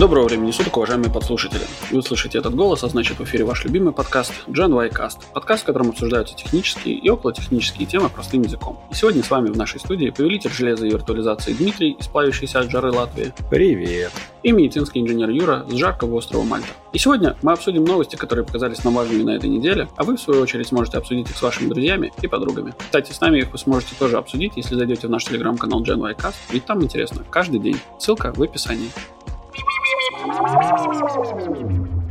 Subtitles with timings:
[0.00, 1.60] Доброго времени суток, уважаемые подслушатели.
[1.90, 5.18] Вы слышите этот голос, а значит в эфире ваш любимый подкаст Gen Y Cast.
[5.34, 8.80] Подкаст, в котором обсуждаются технические и околотехнические темы простым языком.
[8.90, 12.90] И сегодня с вами в нашей студии повелитель железа и виртуализации Дмитрий, исправившийся от жары
[12.90, 13.34] Латвии.
[13.50, 14.10] Привет.
[14.42, 16.68] И медицинский инженер Юра с жаркого острова Мальта.
[16.94, 20.20] И сегодня мы обсудим новости, которые показались нам важными на этой неделе, а вы, в
[20.22, 22.72] свою очередь, сможете обсудить их с вашими друзьями и подругами.
[22.78, 26.14] Кстати, с нами их вы сможете тоже обсудить, если зайдете в наш телеграм-канал Gen Y
[26.14, 27.76] Cast, ведь там интересно каждый день.
[27.98, 28.88] Ссылка в описании.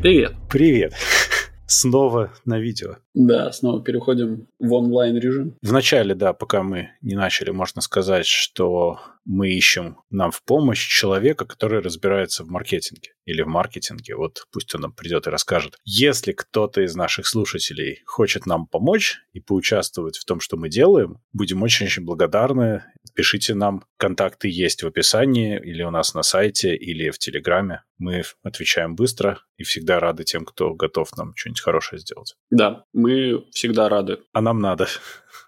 [0.02, 0.34] Привет.
[0.50, 0.94] Привет.
[1.68, 2.96] Снова на видео.
[3.14, 5.56] Да, снова переходим в онлайн режим.
[5.62, 11.46] Вначале, да, пока мы не начали, можно сказать, что мы ищем нам в помощь человека,
[11.46, 14.16] который разбирается в маркетинге или в маркетинге.
[14.16, 15.78] Вот пусть он нам придет и расскажет.
[15.86, 21.20] Если кто-то из наших слушателей хочет нам помочь и поучаствовать в том, что мы делаем,
[21.34, 22.86] будем очень-очень благодарны.
[23.20, 23.84] Пишите нам.
[23.98, 27.84] Контакты есть в описании или у нас на сайте, или в Телеграме.
[27.98, 32.38] Мы отвечаем быстро и всегда рады тем, кто готов нам что-нибудь хорошее сделать.
[32.50, 34.20] Да, мы всегда рады.
[34.32, 34.88] А нам надо.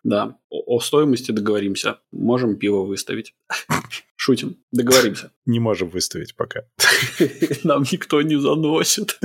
[0.03, 1.99] Да, о, о стоимости договоримся.
[2.11, 3.35] Можем пиво выставить.
[4.17, 5.31] Шутим, договоримся.
[5.45, 6.63] Не можем выставить пока.
[7.63, 9.17] Нам никто не заносит.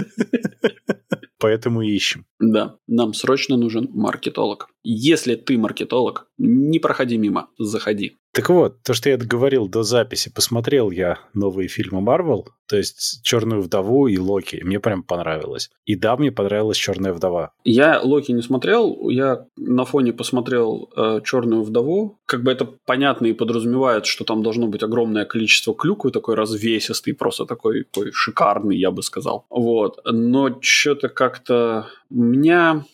[1.39, 2.25] Поэтому и ищем.
[2.39, 4.69] Да, нам срочно нужен маркетолог.
[4.83, 8.19] Если ты маркетолог, не проходи мимо, заходи.
[8.37, 13.23] Так вот, то, что я говорил до записи, посмотрел я новые фильмы Марвел, то есть
[13.23, 14.61] «Черную вдову» и «Локи».
[14.63, 15.71] Мне прям понравилось.
[15.87, 17.53] И да, мне понравилась «Черная вдова».
[17.65, 22.19] Я «Локи» не смотрел, я на фоне посмотрел э, «Черную вдову».
[22.27, 27.15] Как бы это понятно и подразумевает, что там должно быть огромное количество клюквы, такой развесистый,
[27.15, 29.47] просто такой, такой шикарный, я бы сказал.
[29.49, 30.01] Вот.
[30.05, 31.89] Но что-то как-то...
[32.11, 32.85] Меня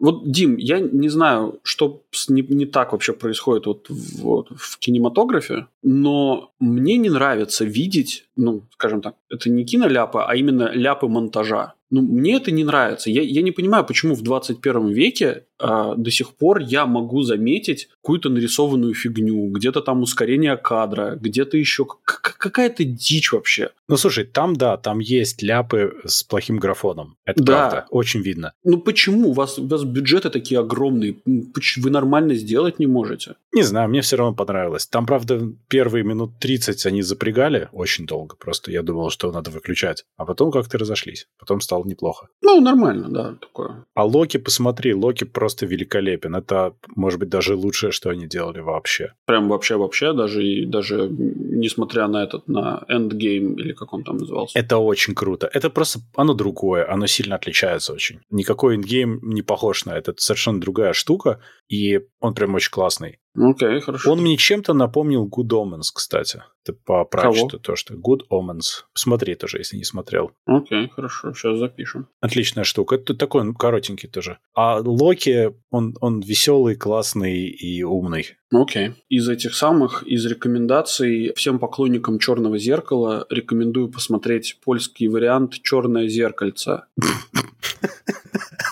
[0.00, 4.78] вот, Дим, я не знаю, что не, не так вообще происходит вот в, вот в
[4.78, 11.06] кинематографе, но мне не нравится видеть, ну, скажем так, это не киноляпы, а именно ляпы
[11.06, 11.74] монтажа.
[11.90, 13.10] Ну, мне это не нравится.
[13.10, 17.88] Я, я не понимаю, почему в 21 веке э, до сих пор я могу заметить
[18.00, 23.70] какую-то нарисованную фигню, где-то там ускорение кадра, где-то еще какая-то дичь вообще.
[23.88, 27.16] Ну, слушай, там, да, там есть ляпы с плохим графоном.
[27.24, 27.52] Это да.
[27.52, 28.52] правда, очень видно.
[28.62, 29.30] Ну, почему?
[29.30, 31.16] У вас, у вас бюджеты такие огромные.
[31.24, 33.34] Вы нормально сделать не можете?
[33.52, 34.86] Не знаю, мне все равно понравилось.
[34.86, 38.36] Там, правда, первые минут 30 они запрягали очень долго.
[38.36, 40.04] Просто я думал, что надо выключать.
[40.16, 41.26] А потом как-то разошлись.
[41.38, 42.28] Потом стало неплохо.
[42.42, 43.84] Ну, нормально, да, такое.
[43.94, 46.36] А Локи, посмотри, Локи просто великолепен.
[46.36, 49.14] Это, может быть, даже лучшее, что они делали вообще.
[49.26, 54.56] Прям вообще-вообще, даже, и, даже несмотря на этот, на Endgame или как он там назывался.
[54.58, 55.50] Это очень круто.
[55.52, 58.20] Это просто, оно другое, оно сильно отличается очень.
[58.30, 60.12] Никакой Endgame не похож на это.
[60.12, 63.18] Это совершенно другая штука, и он прям очень классный.
[63.36, 64.12] Окей, okay, хорошо.
[64.12, 66.42] Он мне чем-то напомнил Good Omens, кстати.
[66.64, 68.84] Это по прачету то, что Good Omens.
[68.92, 70.32] Посмотри тоже, если не смотрел.
[70.46, 72.08] Окей, okay, хорошо, сейчас запишем.
[72.20, 72.96] Отличная штука.
[72.96, 74.38] Это такой он коротенький тоже.
[74.54, 78.36] А Локи, он, он веселый, классный и умный.
[78.52, 78.88] Окей.
[78.88, 78.94] Okay.
[79.08, 86.82] Из этих самых, из рекомендаций всем поклонникам Черного зеркала рекомендую посмотреть польский вариант Черное зеркальце.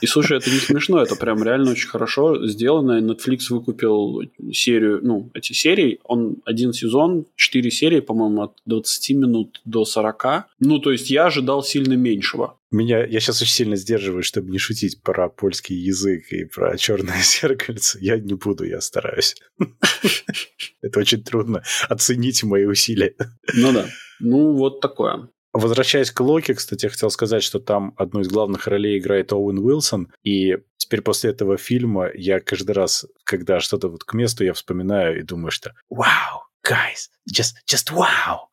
[0.00, 3.00] И слушай, это не смешно, это прям реально очень хорошо сделано.
[3.00, 4.22] Netflix выкупил
[4.52, 6.00] серию, ну, эти серии.
[6.04, 10.46] Он один сезон, четыре серии, по-моему, от 20 минут до 40.
[10.60, 12.56] Ну, то есть я ожидал сильно меньшего.
[12.70, 17.20] Меня, я сейчас очень сильно сдерживаюсь, чтобы не шутить про польский язык и про черное
[17.22, 17.98] зеркальце.
[18.00, 19.36] Я не буду, я стараюсь.
[20.82, 21.62] Это очень трудно.
[21.88, 23.14] Оцените мои усилия.
[23.54, 23.86] Ну да.
[24.20, 25.28] Ну, вот такое.
[25.58, 29.58] Возвращаясь к Локи, кстати, я хотел сказать, что там одну из главных ролей играет Оуэн
[29.58, 34.52] Уилсон, и теперь после этого фильма я каждый раз, когда что-то вот к месту, я
[34.52, 38.46] вспоминаю и думаю, что «Вау, guys, just, just wow!»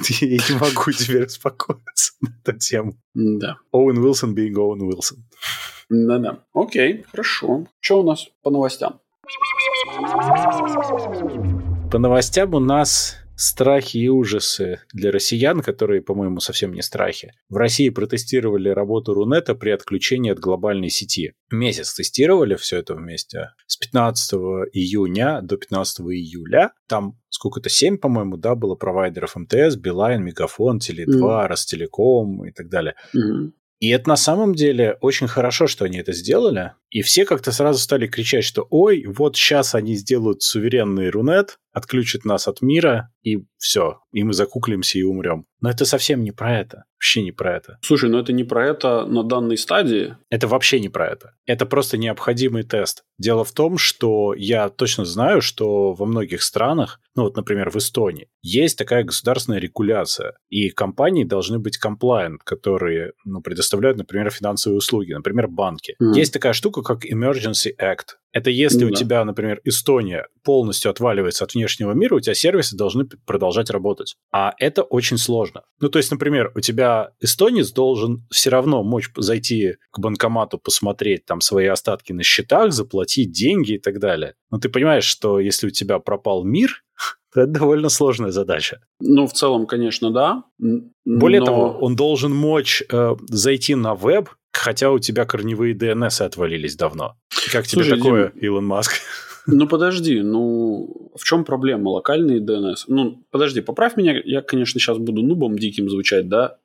[0.20, 2.96] Я не могу теперь успокоиться на эту тему.
[3.14, 3.58] Да.
[3.70, 5.24] Оуэн Уилсон being Оуэн Уилсон.
[5.88, 6.40] Да-да.
[6.52, 7.68] Окей, хорошо.
[7.78, 9.00] Что у нас по новостям?
[11.92, 17.32] По новостям у нас страхи и ужасы для россиян, которые, по-моему, совсем не страхи.
[17.48, 21.32] В России протестировали работу Рунета при отключении от глобальной сети.
[21.50, 23.52] Месяц тестировали все это вместе.
[23.66, 24.34] С 15
[24.74, 26.72] июня до 15 июля.
[26.86, 31.46] Там сколько-то, 7, по-моему, да, было провайдеров МТС, Билайн, Мегафон, Теле2, mm.
[31.46, 32.94] Ростелеком и так далее.
[33.16, 33.52] Mm.
[33.78, 37.78] И это на самом деле очень хорошо, что они это сделали, И все как-то сразу
[37.78, 43.44] стали кричать, что ой, вот сейчас они сделают суверенный Рунет, отключат нас от мира, и
[43.58, 45.46] все, и мы закуклимся и умрем.
[45.60, 46.84] Но это совсем не про это.
[46.94, 47.78] Вообще не про это.
[47.82, 50.16] Слушай, ну это не про это на данной стадии.
[50.30, 51.34] Это вообще не про это.
[51.46, 53.04] Это просто необходимый тест.
[53.18, 57.76] Дело в том, что я точно знаю, что во многих странах, ну вот, например, в
[57.76, 64.78] Эстонии, есть такая государственная регуляция, и компании должны быть compliant, которые ну, предоставляют, например, финансовые
[64.78, 65.96] услуги, например, банки.
[66.02, 66.16] Mm.
[66.16, 68.16] Есть такая штука, как Emergency Act.
[68.32, 72.76] Это если ну, у тебя, например, Эстония полностью отваливается от внешнего мира, у тебя сервисы
[72.76, 74.16] должны продолжать работать.
[74.32, 75.62] А это очень сложно.
[75.80, 81.26] Ну, то есть, например, у тебя эстонец должен все равно мочь зайти к банкомату, посмотреть
[81.26, 84.34] там свои остатки на счетах, заплатить деньги и так далее.
[84.50, 86.84] Но ты понимаешь, что если у тебя пропал мир,
[87.32, 88.80] то это довольно сложная задача.
[89.00, 90.44] Ну, в целом, конечно, да.
[91.04, 91.46] Более но...
[91.46, 97.16] того, он должен мочь э, зайти на веб, хотя у тебя корневые DNS отвалились давно.
[97.52, 98.92] Как тебе Слушай, такое, Дим, Илон Маск?
[99.46, 101.88] Ну, подожди, ну, в чем проблема?
[101.88, 102.84] Локальные DNS?
[102.88, 106.58] Ну, подожди, поправь меня, я, конечно, сейчас буду нубом диким звучать, да,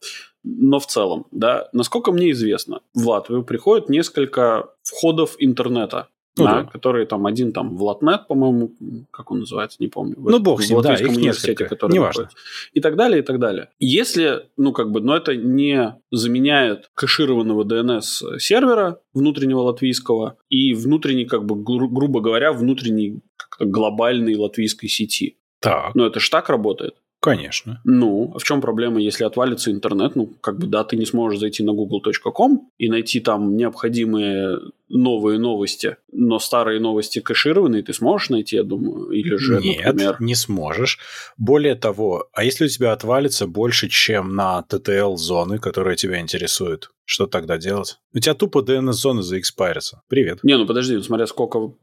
[0.44, 6.10] но в целом, да, насколько мне известно, в Латвию приходит несколько входов интернета.
[6.38, 6.70] Ну, да, да.
[6.70, 8.74] которые там один там в Латнет, по-моему,
[9.12, 10.16] как он называется, не помню.
[10.18, 12.30] Ну, бог с ним, да, их несколько, который неважно.
[12.74, 13.70] И так далее, и так далее.
[13.80, 21.46] Если, ну, как бы, но это не заменяет кэшированного DNS-сервера внутреннего латвийского и внутренней, как
[21.46, 23.22] бы, гру- грубо говоря, внутренней
[23.60, 25.38] глобальной латвийской сети.
[25.62, 25.96] Так.
[25.96, 26.96] Но это ж так работает.
[27.26, 27.82] Конечно.
[27.84, 30.16] Ну, а в чем проблема, если отвалится интернет?
[30.16, 35.40] Ну, как бы, да, ты не сможешь зайти на google.com и найти там необходимые новые
[35.40, 40.18] новости, но старые новости кэшированные ты сможешь найти, я думаю, или же, Нет, например...
[40.20, 41.00] не сможешь.
[41.38, 47.26] Более того, а если у тебя отвалится больше, чем на TTL-зоны, которые тебя интересуют, что
[47.26, 47.98] тогда делать?
[48.14, 50.04] У тебя тупо DNS-зоны заэкспарятся.
[50.08, 50.40] Привет.
[50.44, 51.74] Не, ну подожди, смотря сколько...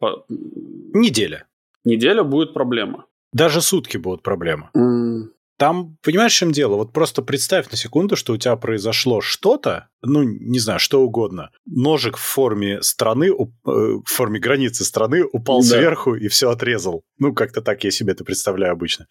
[0.94, 1.46] Неделя.
[1.84, 3.06] Неделя будет проблема.
[3.32, 4.70] Даже сутки будут проблемы.
[4.76, 5.30] Mm.
[5.62, 6.74] Там, понимаешь, в чем дело?
[6.74, 11.50] Вот просто представь на секунду, что у тебя произошло что-то, ну, не знаю, что угодно.
[11.66, 15.68] Ножик в форме страны, э, в форме границы страны упал да.
[15.68, 17.04] сверху и все отрезал.
[17.18, 19.06] Ну, как-то так я себе это представляю обычно.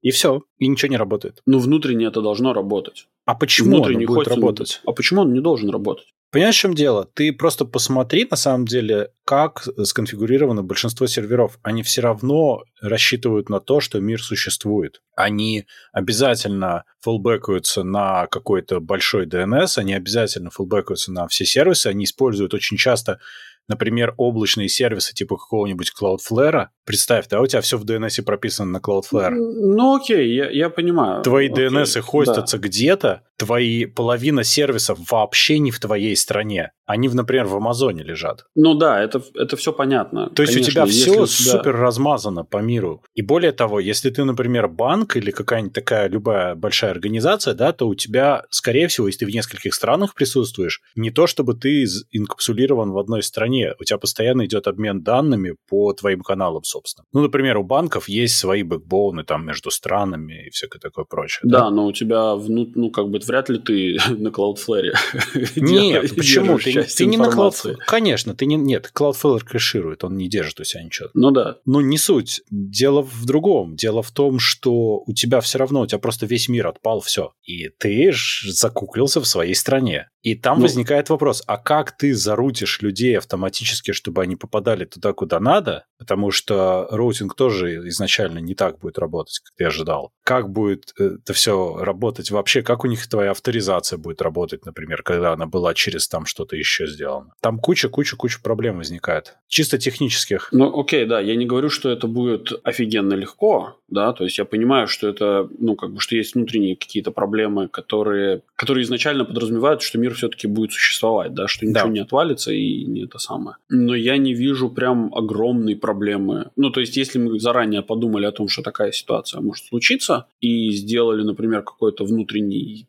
[0.00, 1.42] И все, и ничего не работает.
[1.46, 3.08] Ну, внутренне это должно работать.
[3.24, 4.80] А почему оно будет работать?
[4.86, 6.06] А почему он не должен работать?
[6.30, 7.08] Понимаешь, в чем дело?
[7.14, 11.58] Ты просто посмотри, на самом деле, как сконфигурировано большинство серверов.
[11.62, 15.00] Они все равно рассчитывают на то, что мир существует.
[15.16, 22.52] Они обязательно фулбекаются на какой-то большой DNS, они обязательно фулбекаются на все сервисы, они используют
[22.52, 23.20] очень часто
[23.68, 26.68] например, облачные сервисы типа какого-нибудь Cloudflare.
[26.84, 29.30] Представь, да, у тебя все в DNS прописано на Cloudflare.
[29.30, 31.22] Ну окей, я, я понимаю.
[31.22, 32.68] Твои окей, DNS хостятся да.
[32.68, 36.72] где-то, твои половина сервисов вообще не в твоей стране.
[36.86, 38.46] Они, например, в Амазоне лежат.
[38.54, 40.30] Ну да, это, это все понятно.
[40.30, 43.04] То есть Конечно, у тебя все супер размазано по миру.
[43.14, 47.86] И более того, если ты, например, банк или какая-нибудь такая любая большая организация, да, то
[47.86, 52.90] у тебя, скорее всего, если ты в нескольких странах присутствуешь, не то чтобы ты инкапсулирован
[52.90, 57.04] в одной стране, у тебя постоянно идет обмен данными по твоим каналам, собственно.
[57.12, 61.40] Ну, например, у банков есть свои бэкбоуны там между странами и всякое такое прочее.
[61.44, 61.70] Да, да?
[61.70, 64.92] но у тебя, ну, как бы вряд ли ты на Cloudflare.
[65.56, 66.58] Нет, почему?
[66.58, 67.76] Ты, ты не на Cloudflare.
[67.86, 68.56] Конечно, ты не...
[68.56, 71.10] Нет, Cloudflare кэширует, он не держит у себя ничего.
[71.14, 71.58] Ну да.
[71.64, 72.42] Но не суть.
[72.50, 73.76] Дело в другом.
[73.76, 77.32] Дело в том, что у тебя все равно, у тебя просто весь мир отпал, все.
[77.44, 78.12] И ты
[78.44, 80.08] закуклился в своей стране.
[80.28, 85.14] И там ну, возникает вопрос, а как ты зарутишь людей автоматически, чтобы они попадали туда,
[85.14, 85.86] куда надо?
[85.96, 90.12] Потому что роутинг тоже изначально не так будет работать, как ты ожидал.
[90.24, 92.62] Как будет э, это все работать вообще?
[92.62, 96.86] Как у них твоя авторизация будет работать, например, когда она была через там что-то еще
[96.86, 97.32] сделано?
[97.40, 99.38] Там куча-куча-куча проблем возникает.
[99.46, 100.50] Чисто технических.
[100.52, 104.44] Ну, окей, да, я не говорю, что это будет офигенно легко, да, то есть я
[104.44, 109.80] понимаю, что это, ну, как бы, что есть внутренние какие-то проблемы, которые, которые изначально подразумевают,
[109.80, 111.92] что мир все-таки будет существовать, да, что ничего да.
[111.92, 113.56] не отвалится и не это самое.
[113.68, 116.50] Но я не вижу прям огромной проблемы.
[116.56, 120.70] Ну, то есть, если мы заранее подумали о том, что такая ситуация может случиться, и
[120.70, 122.86] сделали, например, какой-то внутренний,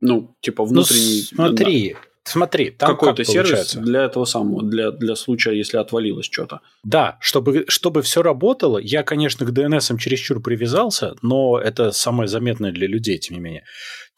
[0.00, 1.22] ну, типа ну, внутренний...
[1.32, 1.98] Ну, смотри, да.
[2.28, 6.60] Смотри, там какой-то как сервис для этого самого, для, для случая, если отвалилось что-то.
[6.84, 12.70] Да, чтобы, чтобы все работало, я, конечно, к DNS чересчур привязался, но это самое заметное
[12.70, 13.64] для людей, тем не менее.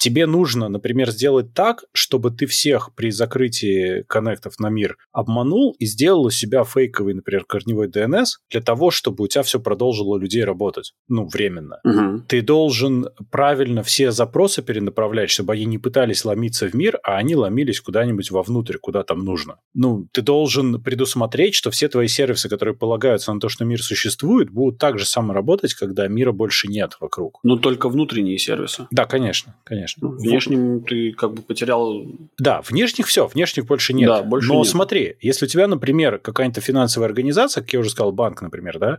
[0.01, 5.85] Тебе нужно, например, сделать так, чтобы ты всех при закрытии коннектов на мир обманул и
[5.85, 10.43] сделал у себя фейковый, например, корневой DNS для того, чтобы у тебя все продолжило людей
[10.43, 10.95] работать.
[11.09, 11.81] Ну, временно.
[11.85, 12.23] Угу.
[12.29, 17.37] Ты должен правильно все запросы перенаправлять, чтобы они не пытались ломиться в мир, а они
[17.37, 19.57] ломились куда-нибудь вовнутрь, куда там нужно.
[19.75, 24.49] Ну, ты должен предусмотреть, что все твои сервисы, которые полагаются на то, что мир существует,
[24.49, 27.39] будут так же само работать, когда мира больше нет вокруг.
[27.43, 28.87] Ну, только внутренние сервисы.
[28.91, 29.90] Да, конечно, конечно.
[30.01, 32.05] Ну, внешним ты как бы потерял...
[32.39, 34.09] Да, внешних все, внешних больше нет.
[34.09, 34.67] Да, больше Но нет.
[34.69, 38.99] смотри, если у тебя, например, какая-то финансовая организация, как я уже сказал, банк, например, да,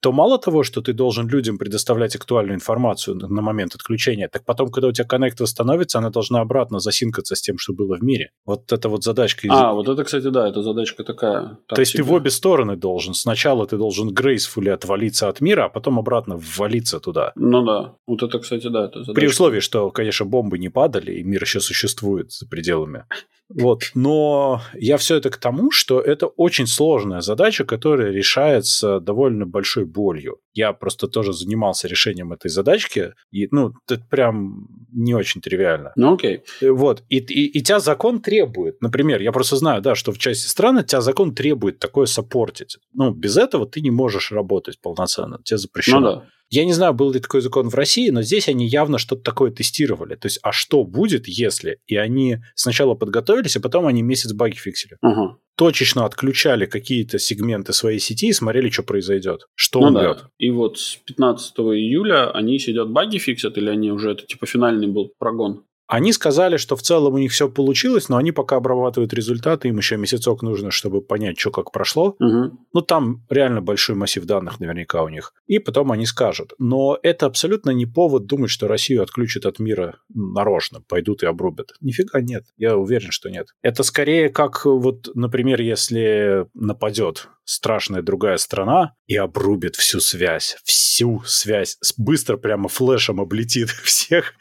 [0.00, 4.70] то мало того, что ты должен людям предоставлять актуальную информацию на момент отключения, так потом,
[4.70, 8.30] когда у тебя коннект восстановится, она должна обратно засинкаться с тем, что было в мире.
[8.46, 9.46] Вот это вот задачка.
[9.46, 11.58] из- А, вот это, кстати, да, это задачка такая.
[11.66, 13.14] то есть ты в обе стороны должен.
[13.14, 17.32] Сначала ты должен грейсфулли отвалиться от мира, а потом обратно ввалиться туда.
[17.34, 19.14] Ну да, вот это, кстати, да, это задачка.
[19.14, 23.04] При условии, что, конечно, бомбы не падали, и мир еще существует за пределами.
[23.48, 23.92] Вот.
[23.94, 29.86] Но я все это к тому, что это очень сложная задача, которая решается довольно большой
[29.86, 30.38] болью.
[30.52, 35.92] Я просто тоже занимался решением этой задачки, и, ну, это прям не очень тривиально.
[35.96, 36.42] Ну окей.
[36.60, 37.04] Э, Вот.
[37.08, 38.82] И, и, и тебя закон требует.
[38.82, 42.78] Например, я просто знаю, да, что в части страны тебя закон требует такое саппортить.
[42.92, 45.38] Ну, без этого ты не можешь работать полноценно.
[45.44, 46.00] Тебе запрещено.
[46.00, 46.28] Ну да.
[46.50, 49.50] Я не знаю, был ли такой закон в России, но здесь они явно что-то такое
[49.50, 50.14] тестировали.
[50.14, 51.78] То есть, а что будет, если?
[51.86, 54.96] И они сначала подготовились, а потом они месяц баги фиксили.
[55.02, 55.36] Ага.
[55.56, 59.46] Точечно отключали какие-то сегменты своей сети и смотрели, что произойдет.
[59.54, 60.18] Что Ну умрет.
[60.18, 60.28] да.
[60.38, 64.86] И вот с 15 июля они сидят баги фиксят, или они уже это типа финальный
[64.86, 65.64] был прогон?
[65.88, 69.78] Они сказали, что в целом у них все получилось, но они пока обрабатывают результаты, им
[69.78, 72.14] еще месяцок нужно, чтобы понять, что как прошло.
[72.20, 72.58] Угу.
[72.74, 75.32] Ну, там реально большой массив данных наверняка у них.
[75.46, 76.52] И потом они скажут.
[76.58, 81.72] Но это абсолютно не повод думать, что Россию отключат от мира нарочно, пойдут и обрубят.
[81.80, 82.44] Нифига нет.
[82.58, 83.48] Я уверен, что нет.
[83.62, 91.22] Это скорее как вот, например, если нападет страшная другая страна и обрубит всю связь, всю
[91.24, 94.34] связь, быстро прямо флешем облетит всех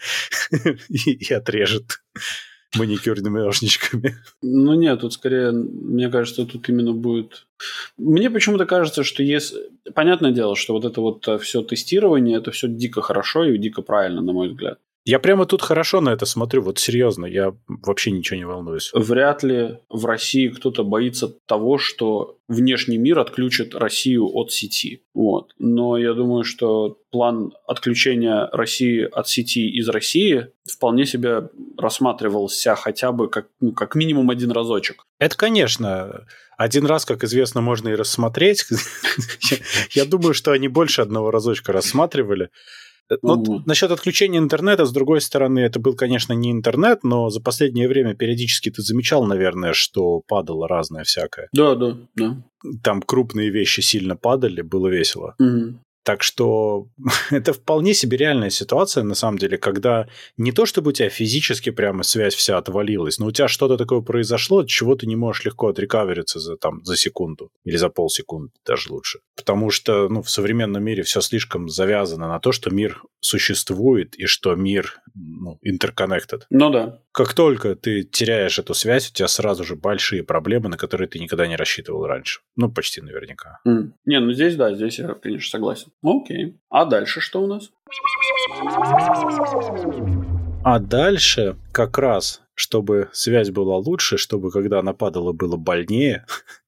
[0.89, 2.01] и, отрежет
[2.75, 4.17] маникюрными ножничками.
[4.41, 7.47] Ну нет, тут скорее, мне кажется, тут именно будет...
[7.97, 9.57] Мне почему-то кажется, что если...
[9.95, 14.21] Понятное дело, что вот это вот все тестирование, это все дико хорошо и дико правильно,
[14.21, 14.79] на мой взгляд.
[15.07, 18.91] Я прямо тут хорошо на это смотрю, вот серьезно, я вообще ничего не волнуюсь.
[18.93, 25.03] Вряд ли в России кто-то боится того, что внешний мир отключит Россию от сети.
[25.13, 25.53] Вот.
[25.59, 33.13] Но я думаю, что план отключения России от сети из России вполне себе рассматривался хотя
[33.13, 35.03] бы как, ну, как минимум один разочек.
[35.19, 36.25] Это, конечно,
[36.57, 38.65] один раз, как известно, можно и рассмотреть.
[39.91, 42.49] Я- думаю, что они больше одного разочка рассматривали.
[43.21, 43.63] Ну, Мгм.
[43.65, 48.15] насчет отключения интернета, с другой стороны, это был, конечно, не интернет, но за последнее время
[48.15, 51.47] периодически ты замечал, наверное, что падало разное всякое.
[51.53, 52.37] Да, да, да.
[52.83, 55.35] Там крупные вещи сильно падали, было весело.
[55.39, 55.79] Мгм.
[56.07, 56.87] Так что
[57.31, 61.69] это вполне себе реальная ситуация, на самом деле, когда не то, чтобы у тебя физически
[61.69, 65.43] прямо связь вся отвалилась, но у тебя что-то такое произошло, от чего ты не можешь
[65.43, 69.19] легко отрекавериться за, там, за секунду или за полсекунды, даже лучше.
[69.35, 74.27] Потому что ну, в современном мире все слишком завязано на то, что мир существует и
[74.27, 76.43] что мир ну, interconnected.
[76.49, 77.01] Ну да.
[77.11, 81.19] Как только ты теряешь эту связь, у тебя сразу же большие проблемы, на которые ты
[81.19, 82.41] никогда не рассчитывал раньше.
[82.55, 83.59] Ну, почти наверняка.
[83.65, 83.95] М.
[84.05, 85.91] Не, ну здесь да, здесь я, конечно, согласен.
[86.03, 86.57] Окей.
[86.69, 87.71] А дальше что у нас?
[90.63, 96.25] А дальше как раз, чтобы связь была лучше, чтобы когда она падала было больнее,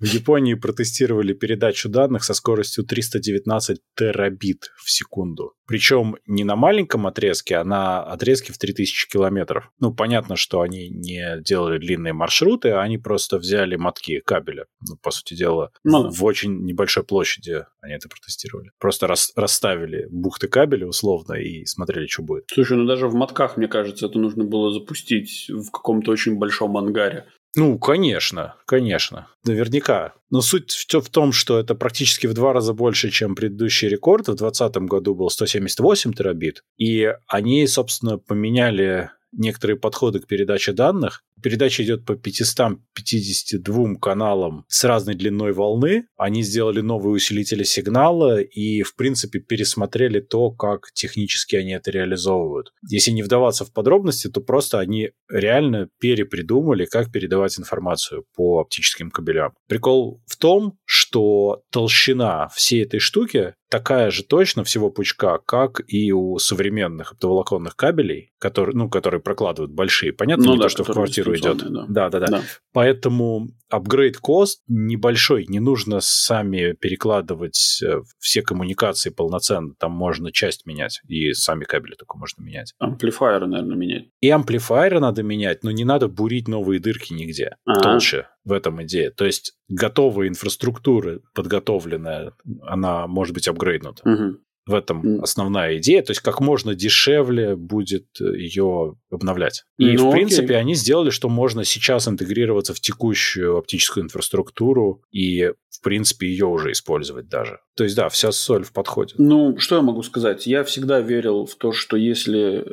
[0.00, 5.54] в Японии протестировали передачу данных со скоростью 319 терабит в секунду.
[5.66, 9.70] Причем не на маленьком отрезке, а на отрезке в 3000 километров.
[9.80, 14.64] Ну, понятно, что они не делали длинные маршруты, а они просто взяли мотки кабеля.
[14.88, 18.70] Ну, по сути дела, Ну в очень небольшой площади они это протестировали.
[18.78, 22.44] Просто рас- расставили бухты кабеля условно и смотрели, что будет.
[22.52, 26.76] Слушай, ну даже в мотках, мне кажется, это нужно было запустить в каком-то очень большом
[26.76, 27.26] ангаре.
[27.56, 30.14] Ну, конечно, конечно, наверняка.
[30.30, 34.28] Но суть в, в том, что это практически в два раза больше, чем предыдущий рекорд.
[34.28, 36.62] В 2020 году был 178 терабит.
[36.76, 41.22] И они, собственно, поменяли некоторые подходы к передаче данных.
[41.42, 46.06] Передача идет по 552 каналам с разной длиной волны.
[46.16, 52.72] Они сделали новые усилители сигнала и, в принципе, пересмотрели то, как технически они это реализовывают.
[52.88, 59.10] Если не вдаваться в подробности, то просто они реально перепридумали, как передавать информацию по оптическим
[59.10, 59.52] кабелям.
[59.68, 66.12] Прикол в том, что толщина всей этой штуки такая же точно всего пучка, как и
[66.12, 70.12] у современных оптоволоконных кабелей, которые, ну, которые прокладывают большие.
[70.12, 71.58] Понятно, ну, не да, то, что в квартиру идет.
[71.58, 71.86] Да.
[71.88, 72.26] да, да, да.
[72.26, 72.42] да.
[72.72, 79.74] Поэтому апгрейд кост небольшой, не нужно сами перекладывать э, все коммуникации полноценно.
[79.78, 82.74] Там можно часть менять, и сами кабели только можно менять.
[82.78, 84.08] Амплифайеры, наверное, менять.
[84.20, 87.56] И амплифайеры надо менять, но не надо бурить новые дырки нигде.
[87.64, 87.80] А-а-а.
[87.80, 89.10] Толще в этом идея.
[89.10, 92.32] То есть готовая инфраструктура, подготовленная,
[92.62, 94.08] она может быть апгрейднута.
[94.08, 94.38] Угу.
[94.68, 96.02] В этом основная идея.
[96.02, 99.64] То есть как можно дешевле будет ее обновлять.
[99.78, 100.56] И, ну, в принципе, окей.
[100.58, 106.72] они сделали, что можно сейчас интегрироваться в текущую оптическую инфраструктуру и, в принципе, ее уже
[106.72, 107.60] использовать даже.
[107.76, 109.14] То есть, да, вся соль в подходе.
[109.18, 110.46] Ну, что я могу сказать?
[110.46, 112.64] Я всегда верил в то, что если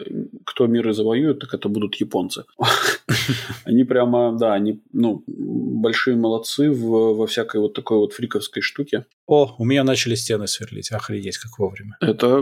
[0.45, 2.43] кто мир и завоюет, так это будут японцы.
[3.63, 9.05] Они прямо, да, они, ну, большие молодцы во всякой вот такой вот фриковской штуке.
[9.27, 10.91] О, у меня начали стены сверлить.
[10.91, 11.84] Охренеть, как вовремя.
[11.99, 12.37] Это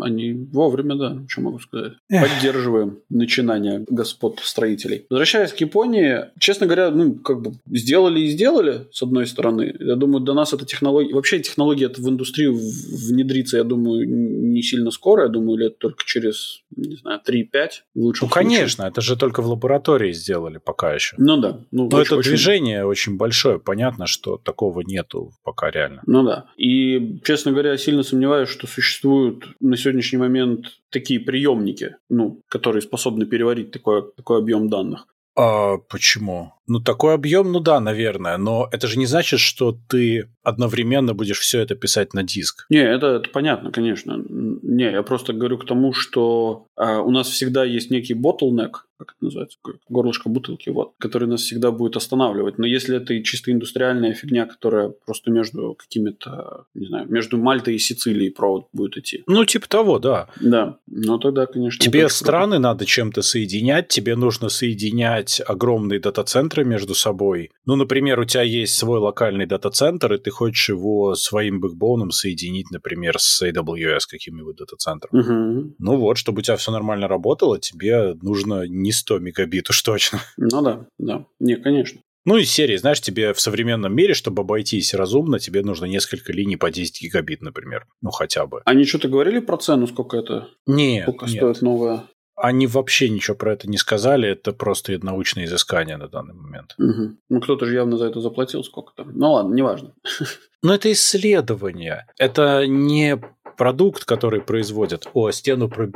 [0.00, 1.94] они вовремя, да, что могу сказать.
[2.08, 5.06] Поддерживаем начинания господ строителей.
[5.10, 9.74] Возвращаясь к Японии, честно говоря, ну, как бы сделали и сделали, с одной стороны.
[9.78, 11.14] Я думаю, до нас эта технология...
[11.14, 15.24] Вообще технология в индустрию внедриться, я думаю, не сильно скоро.
[15.24, 19.42] Я думаю, лет только через, не знаю, 3-5 в лучшем Ну, конечно, это же только
[19.42, 21.16] в лаборатории сделали пока еще.
[21.18, 21.60] Ну да.
[21.70, 22.30] Ну, Но это очень...
[22.30, 23.58] движение очень большое.
[23.58, 26.02] Понятно, что такого нету пока реально.
[26.06, 26.46] Ну да.
[26.56, 33.26] И, честно говоря, сильно сомневаюсь, что существуют на сегодняшний момент такие приемники, ну, которые способны
[33.26, 35.06] переварить такой, такой объем данных.
[35.36, 36.52] А почему?
[36.68, 41.40] Ну, такой объем, ну да, наверное, но это же не значит, что ты одновременно будешь
[41.40, 42.66] все это писать на диск.
[42.70, 44.22] Не, это, это понятно, конечно.
[44.28, 49.14] Не, я просто говорю к тому, что э, у нас всегда есть некий bottleneck, как
[49.16, 49.58] это называется,
[49.88, 52.58] горлышко бутылки, вот, который нас всегда будет останавливать.
[52.58, 57.78] Но если это чисто индустриальная фигня, которая просто между какими-то, не знаю, между Мальтой и
[57.78, 59.22] Сицилией провод будет идти.
[59.26, 60.28] Ну, типа того, да.
[60.40, 61.82] Да, ну тогда, конечно.
[61.82, 62.60] Тебе страны круто.
[62.60, 67.50] надо чем-то соединять, тебе нужно соединять огромные дата-центры центры между собой.
[67.66, 72.70] Ну, например, у тебя есть свой локальный дата-центр, и ты хочешь его своим бэкбоуном соединить,
[72.70, 75.18] например, с AWS каким-нибудь дата-центром.
[75.18, 75.74] Угу.
[75.78, 80.20] Ну вот, чтобы у тебя все нормально работало, тебе нужно не 100 мегабит уж точно.
[80.36, 81.24] Ну да, да.
[81.40, 82.00] Не, конечно.
[82.24, 86.56] Ну, из серии, знаешь, тебе в современном мире, чтобы обойтись разумно, тебе нужно несколько линий
[86.56, 87.86] по 10 гигабит, например.
[88.02, 88.60] Ну, хотя бы.
[88.64, 90.48] Они что-то говорили про цену, сколько это?
[90.66, 91.36] Нет, Сколько нет.
[91.36, 92.04] стоит новая?
[92.40, 96.74] Они вообще ничего про это не сказали, это просто научное изыскание на данный момент.
[96.78, 97.16] Угу.
[97.28, 99.04] Ну, кто-то же явно за это заплатил сколько-то.
[99.04, 99.94] Ну ладно, неважно.
[100.62, 102.06] Но это исследование.
[102.16, 103.20] Это не
[103.56, 105.08] продукт, который производят.
[105.14, 105.90] О, стену про...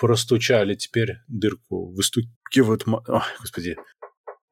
[0.00, 2.84] простучали, теперь дырку выстукивают.
[2.86, 3.76] Ой, господи,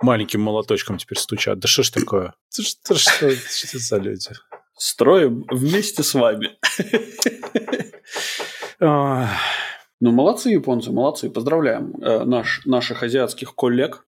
[0.00, 1.59] маленьким молоточком теперь стучат.
[1.59, 2.35] Да что ж такое?
[2.50, 4.31] Что, что, что за люди?
[4.79, 6.59] Строим вместе с вами.
[10.00, 11.30] Ну, молодцы японцы, молодцы.
[11.30, 14.06] Поздравляем э, наш, наших азиатских коллег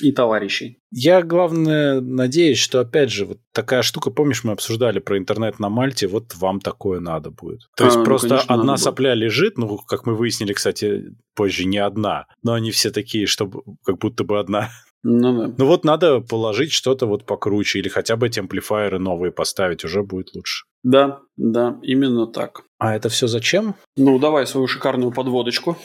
[0.00, 0.78] и товарищей.
[0.90, 5.68] Я, главное, надеюсь, что, опять же, вот такая штука, помнишь, мы обсуждали про интернет на
[5.68, 7.60] Мальте, вот вам такое надо будет.
[7.76, 9.22] То есть а, ну, просто конечно, одна сопля будет.
[9.24, 13.98] лежит, ну, как мы выяснили, кстати, позже не одна, но они все такие, чтобы как
[13.98, 14.70] будто бы одна.
[15.02, 15.54] Ну, да.
[15.56, 20.02] ну вот надо положить что-то вот покруче или хотя бы эти амплифайеры новые поставить, уже
[20.02, 20.66] будет лучше.
[20.82, 22.62] Да, да, именно так.
[22.78, 23.74] А это все зачем?
[23.96, 25.76] Ну, давай свою шикарную подводочку.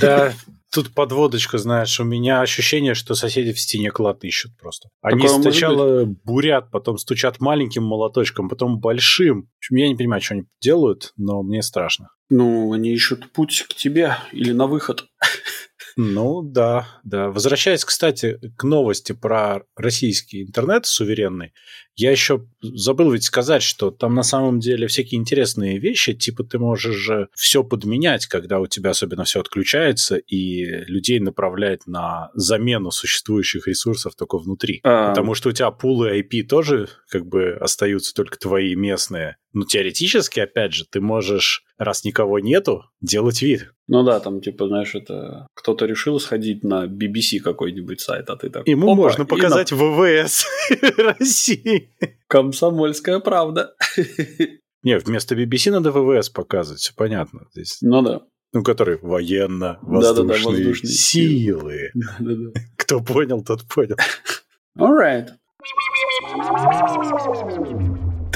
[0.00, 0.32] Да,
[0.72, 4.88] тут подводочка, знаешь, у меня ощущение, что соседи в стене клад ищут просто.
[5.02, 9.48] Они Такое сначала бурят, потом стучат маленьким молоточком, потом большим.
[9.70, 12.10] Я не понимаю, что они делают, но мне страшно.
[12.28, 15.06] Ну, они ищут путь к тебе или на выход.
[15.96, 17.30] Ну да, да.
[17.30, 21.54] Возвращаясь, кстати, к новости про российский интернет суверенный,
[21.94, 26.58] я еще забыл ведь сказать, что там на самом деле всякие интересные вещи, типа ты
[26.58, 32.90] можешь же все подменять, когда у тебя особенно все отключается, и людей направлять на замену
[32.90, 34.80] существующих ресурсов только внутри.
[34.82, 35.08] А...
[35.08, 39.38] Потому что у тебя пулы IP тоже как бы остаются только твои местные.
[39.54, 43.70] Но теоретически, опять же, ты можешь, раз никого нету, делать вид.
[43.88, 48.50] Ну да, там, типа, знаешь, это кто-то решил сходить на BBC какой-нибудь сайт, а ты
[48.50, 48.66] так...
[48.66, 49.76] Ему можно показать на...
[49.76, 50.46] ВВС
[50.98, 51.94] России.
[52.26, 53.74] Комсомольская правда.
[54.82, 57.46] Не, вместо BBC надо ВВС показывать, все понятно.
[57.52, 57.78] Здесь...
[57.80, 58.22] Ну да.
[58.52, 61.90] Ну, который военно-воздушные да, да, силы.
[61.94, 63.96] Да, Кто понял, тот понял.
[64.78, 65.28] Alright.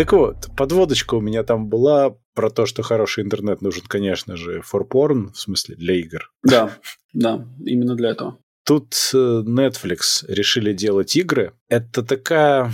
[0.00, 4.60] Так вот, подводочка у меня там была про то, что хороший интернет нужен, конечно же,
[4.60, 6.32] for porn, в смысле для игр.
[6.42, 6.70] Да,
[7.12, 8.38] да, именно для этого.
[8.64, 11.52] Тут э, Netflix решили делать игры.
[11.68, 12.72] Это такая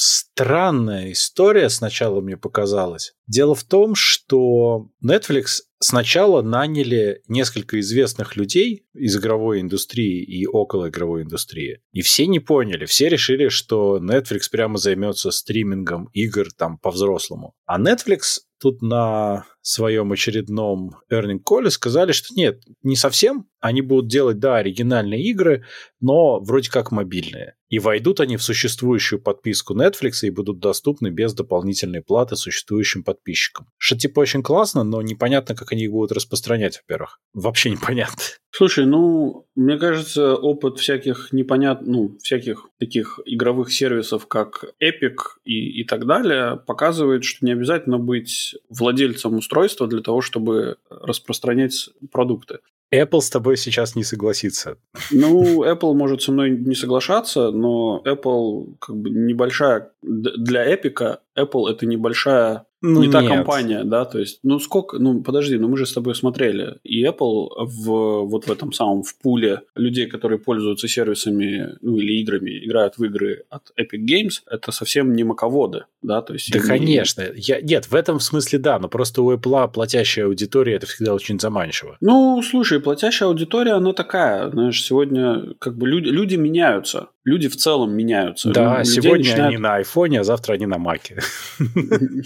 [0.00, 3.12] странная история сначала мне показалась.
[3.26, 10.88] Дело в том, что Netflix сначала наняли несколько известных людей из игровой индустрии и около
[10.88, 11.80] игровой индустрии.
[11.92, 12.86] И все не поняли.
[12.86, 17.54] Все решили, что Netflix прямо займется стримингом игр там по-взрослому.
[17.66, 23.46] А Netflix тут на своем очередном earning call сказали, что нет, не совсем.
[23.60, 25.64] Они будут делать, да, оригинальные игры,
[26.00, 27.54] но вроде как мобильные.
[27.70, 33.68] И войдут они в существующую подписку Netflix и будут доступны без дополнительной платы существующим подписчикам.
[33.78, 37.20] Что типа очень классно, но непонятно, как они их будут распространять, во-первых.
[37.32, 38.22] Вообще непонятно.
[38.50, 45.80] Слушай, ну, мне кажется, опыт всяких непонятных, ну, всяких таких игровых сервисов, как Epic и,
[45.80, 52.58] и так далее, показывает, что не обязательно быть владельцем устройства для того, чтобы распространять продукты.
[52.92, 54.78] Apple с тобой сейчас не согласится.
[55.10, 59.92] Ну, Apple может со мной не соглашаться, но Apple как бы небольшая...
[60.02, 63.12] Для Epic Apple это небольшая ну, не нет.
[63.12, 66.76] та компания, да, то есть, ну сколько, ну подожди, ну мы же с тобой смотрели,
[66.82, 72.20] и Apple в вот в этом самом в пуле людей, которые пользуются сервисами, ну или
[72.20, 76.50] играми, играют в игры от Epic Games, это совсем не маководы, да, то есть.
[76.52, 76.86] Да, они...
[76.86, 81.14] конечно, я нет, в этом смысле да, но просто у Apple платящая аудитория это всегда
[81.14, 81.96] очень заманчиво.
[82.00, 87.56] Ну, слушай, платящая аудитория, она такая, знаешь, сегодня как бы люди люди меняются, люди в
[87.56, 88.50] целом меняются.
[88.50, 89.48] Да, сегодня начинают...
[89.48, 91.20] они на айфоне, а завтра они на маке.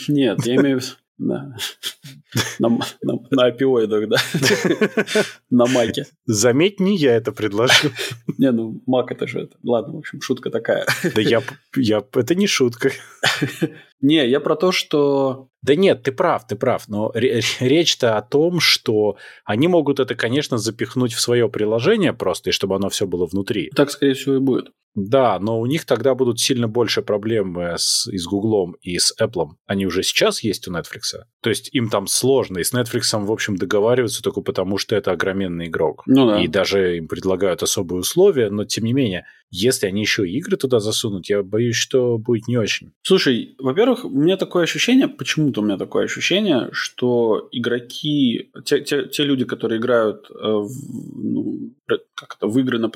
[0.09, 0.95] Нет, я имею в виду...
[1.17, 1.55] Да.
[2.59, 4.17] На, на, на опиоидах, да.
[5.51, 6.07] на маке.
[6.27, 7.93] Заметь, не я это предложил.
[8.37, 9.57] Не, ну мак это же это.
[9.63, 10.87] Ладно, в общем, шутка такая.
[11.15, 11.41] Да я,
[11.77, 12.91] я это не шутка.
[14.01, 15.49] Не, я про то, что...
[15.63, 20.59] Да нет, ты прав, ты прав, но речь-то о том, что они могут это, конечно,
[20.59, 23.71] запихнуть в свое приложение просто, и чтобы оно все было внутри.
[23.75, 24.73] Так, скорее всего, и будет.
[24.95, 29.13] Да, но у них тогда будут сильно больше проблемы с, и с Гуглом, и с
[29.21, 29.51] Apple.
[29.67, 31.19] Они уже сейчас есть у Netflix.
[31.41, 35.11] То есть им там сложно, и с Netflix, в общем, договариваются только потому, что это
[35.11, 36.03] огроменный игрок.
[36.07, 36.41] Ну да.
[36.41, 40.81] И даже им предлагают особые условия, но тем не менее, если они еще игры туда
[40.81, 42.93] засунут, я боюсь, что будет не очень.
[43.03, 49.07] Слушай, во-первых, у меня такое ощущение, почему-то у меня такое ощущение, что игроки, те, те,
[49.07, 50.71] те люди, которые играют э, в,
[51.15, 51.73] ну,
[52.15, 52.91] как это, в игры на,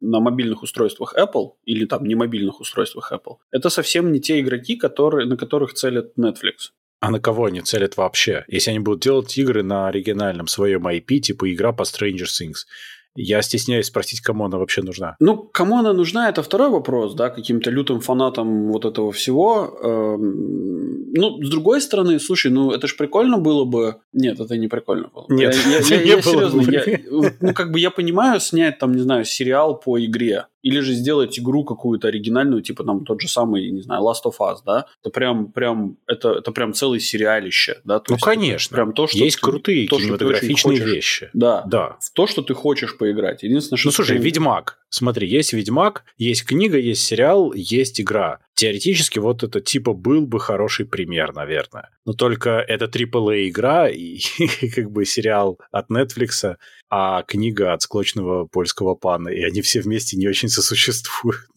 [0.00, 4.76] на мобильных устройствах Apple или там не мобильных устройствах Apple, это совсем не те игроки,
[4.76, 6.72] которые, на которых целят Netflix.
[7.00, 8.44] А на кого они целят вообще?
[8.48, 12.66] Если они будут делать игры на оригинальном своем IP, типа игра по Stranger Things,
[13.14, 15.16] я стесняюсь спросить, кому она вообще нужна.
[15.20, 19.78] Ну, кому она нужна, это второй вопрос, да, каким-то лютым фанатам вот этого всего.
[19.82, 23.96] Эм, ну, с другой стороны, слушай, ну, это же прикольно было бы...
[24.12, 25.26] Нет, это не прикольно было.
[25.28, 26.72] Нет, я, я, я, не я, было серьезно, бы.
[26.72, 30.92] я, ну, как бы я понимаю снять там, не знаю, сериал по игре, или же
[30.92, 34.86] сделать игру какую-то оригинальную, типа там тот же самый, не знаю, Last of Us, да?
[35.02, 37.98] Это прям, прям, это, это прям целый сериалище, да?
[37.98, 38.74] То ну, есть, конечно.
[38.74, 41.30] Прям то, что Есть ты, крутые то, кинематографичные что вещи.
[41.32, 41.64] Да.
[41.66, 41.96] Да.
[42.00, 43.42] В то, что ты хочешь поиграть.
[43.42, 43.88] Единственное, что...
[43.88, 44.22] Ну, слушай, ты...
[44.22, 44.78] Ведьмак.
[44.90, 48.40] Смотри, есть Ведьмак, есть книга, есть сериал, есть игра.
[48.54, 51.88] Теоретически вот это типа был бы хороший пример, наверное.
[52.04, 54.18] Но только это AAA игра и,
[54.60, 56.56] и как бы сериал от Netflix,
[56.90, 61.48] а книга от склочного польского пана, и они все вместе не очень сосуществуют.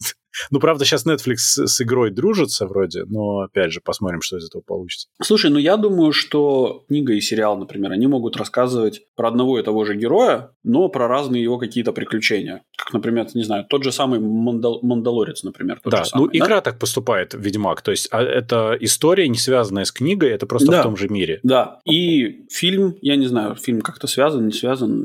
[0.50, 4.62] Ну, правда, сейчас Netflix с, игрой дружится вроде, но, опять же, посмотрим, что из этого
[4.62, 5.08] получится.
[5.22, 9.62] Слушай, ну я думаю, что книга и сериал, например, они могут рассказывать про одного и
[9.62, 12.62] того же героя, но про разные его какие-то приключения.
[12.76, 15.80] Как, например, не знаю, тот же самый Мандал- Мандалорец, например.
[15.84, 17.82] Да, же самый, ну игра так поступает, Ведьмак.
[17.82, 20.80] То есть а это история, не связанная с книгой, это просто Да.
[20.80, 21.40] в том же мире.
[21.42, 25.04] Да, и фильм, я не знаю, фильм как-то связан, не связан.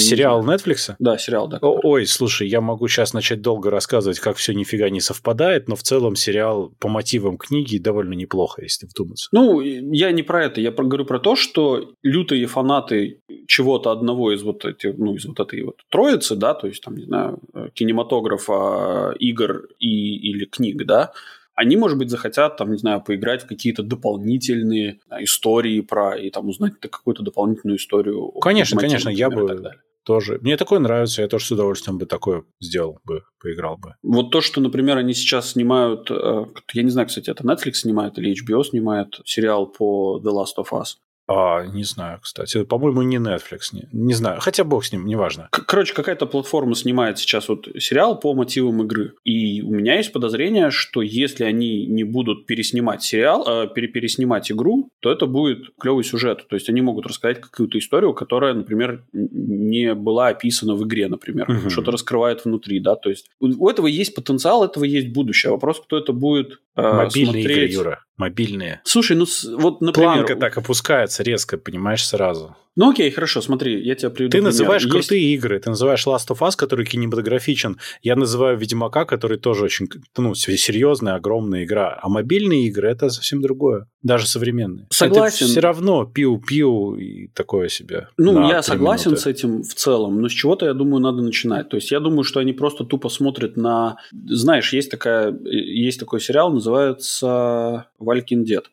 [0.00, 0.44] Сериал.
[0.44, 0.94] Netflix?
[0.98, 1.58] Да, сериал, да.
[1.60, 5.76] О- Ой, слушай, я могу сейчас начать долго рассказывать, как все нифига не совпадает, но
[5.76, 9.28] в целом сериал по мотивам книги довольно неплохо, если вдуматься.
[9.32, 14.42] Ну, я не про это, я говорю про то, что лютые фанаты чего-то одного из
[14.42, 17.68] вот этих, ну, из вот этой вот троицы, да, то есть там, не знаю, э,
[17.74, 21.12] кинематографа, игр и, или книг, да,
[21.60, 26.30] они, может быть, захотят, там, не знаю, поиграть в какие-то дополнительные а, истории про, и
[26.30, 28.28] там узнать какую-то дополнительную историю.
[28.40, 29.74] Конечно, конечно, я бы-.
[30.04, 30.38] Тоже.
[30.40, 33.94] Мне такое нравится, я тоже с удовольствием бы такое сделал бы, поиграл бы.
[34.02, 38.18] Вот то, что, например, они сейчас снимают, э, я не знаю, кстати, это Netflix снимает
[38.18, 40.96] или HBO снимает сериал по The Last of Us.
[41.32, 42.64] А, не знаю, кстати.
[42.64, 43.70] По-моему, не Netflix.
[43.72, 44.40] Не, не знаю.
[44.40, 45.48] Хотя бог с ним, неважно.
[45.52, 49.14] Короче, какая-то платформа снимает сейчас вот сериал по мотивам игры.
[49.22, 54.90] И у меня есть подозрение, что если они не будут переснимать сериал, э, переснимать игру,
[54.98, 56.48] то это будет клевый сюжет.
[56.48, 61.48] То есть они могут рассказать какую-то историю, которая, например, не была описана в игре, например.
[61.48, 61.70] Угу.
[61.70, 62.96] Что-то раскрывает внутри, да.
[62.96, 65.52] То есть у этого есть потенциал, этого есть будущее.
[65.52, 67.70] Вопрос, кто это будет э, Мобильные смотреть.
[67.70, 68.80] игры, Юра мобильные.
[68.84, 70.12] Слушай, ну вот, например...
[70.12, 72.56] Планка так опускается резко, понимаешь, сразу.
[72.76, 74.52] Ну окей, хорошо, смотри, я тебя приведу Ты пример.
[74.52, 74.92] называешь Есть...
[74.92, 77.78] крутые игры, ты называешь Last of Us, который кинематографичен.
[78.00, 81.98] Я называю Ведьмака, который тоже очень ну, серьезная, огромная игра.
[82.00, 83.86] А мобильные игры– это совсем другое.
[84.02, 84.86] Даже современные.
[84.90, 85.46] Согласен.
[85.46, 88.08] Это все равно пиу-пиу и такое себе.
[88.16, 89.22] Ну, я согласен минуты.
[89.22, 91.68] с этим в целом, но с чего-то, я думаю, надо начинать.
[91.68, 93.96] То есть я думаю, что они просто тупо смотрят на...
[94.12, 98.64] Знаешь, есть, такая, есть такой сериал, называется Walking Dead.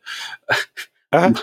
[1.09, 1.35] Ага.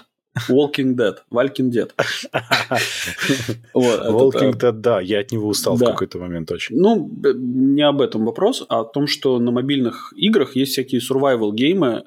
[0.49, 1.17] Walking Dead.
[1.31, 1.91] Walking Dead.
[3.75, 4.01] вот,
[4.35, 5.87] Walking это, Dead, да, я от него устал да.
[5.87, 6.77] в какой-то момент очень.
[6.77, 11.53] Ну, не об этом вопрос, а о том, что на мобильных играх есть всякие survival
[11.53, 12.05] геймы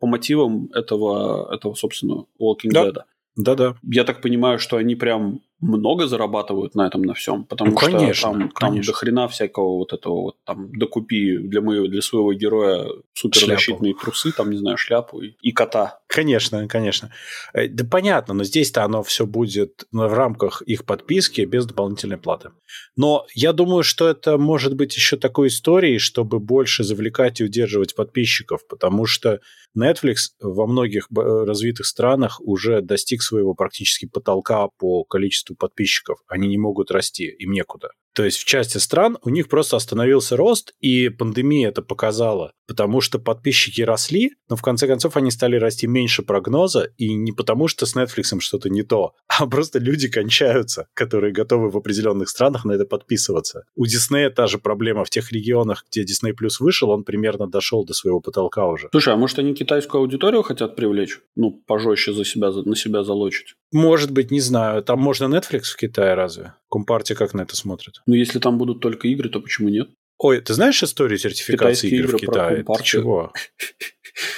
[0.00, 2.88] по мотивам этого, этого собственно, Walking да.
[2.88, 2.96] Dead.
[3.36, 3.76] Да-да.
[3.82, 8.14] Я так понимаю, что они прям много зарабатывают на этом на всем, потому ну, конечно,
[8.14, 12.32] что там, там до хрена всякого вот этого вот там докупи для моего для своего
[12.32, 16.00] героя суперзащитные трусы, там не знаю шляпу и, и кота.
[16.06, 17.12] Конечно, конечно.
[17.52, 22.50] Э, да понятно, но здесь-то оно все будет в рамках их подписки без дополнительной платы.
[22.96, 27.94] Но я думаю, что это может быть еще такой историей, чтобы больше завлекать и удерживать
[27.94, 29.40] подписчиков, потому что
[29.78, 36.18] Netflix во многих э, развитых странах уже достиг своего практически потолка по количеству подписчиков.
[36.26, 37.90] Они не могут расти, им некуда.
[38.12, 43.00] То есть в части стран у них просто остановился рост, и пандемия это показала, потому
[43.00, 47.66] что подписчики росли, но в конце концов они стали расти меньше прогноза, и не потому
[47.66, 52.64] что с Netflix что-то не то, а просто люди кончаются, которые готовы в определенных странах
[52.64, 53.64] на это подписываться.
[53.74, 57.84] У Disney та же проблема в тех регионах, где Disney Plus вышел, он примерно дошел
[57.84, 58.88] до своего потолка уже.
[58.92, 61.18] Слушай, а может они китайскую аудиторию хотят привлечь?
[61.34, 63.56] Ну, пожестче за себя, на себя залочить?
[63.72, 64.84] Может быть, не знаю.
[64.84, 66.54] Там можно Netflix в Китае разве?
[66.70, 68.00] Компартия как на это смотрит?
[68.06, 69.88] Ну, если там будут только игры, то почему нет?
[70.22, 72.64] Ой, ты знаешь историю сертификации Китайские игр в Китае?
[72.76, 73.32] Ты чего?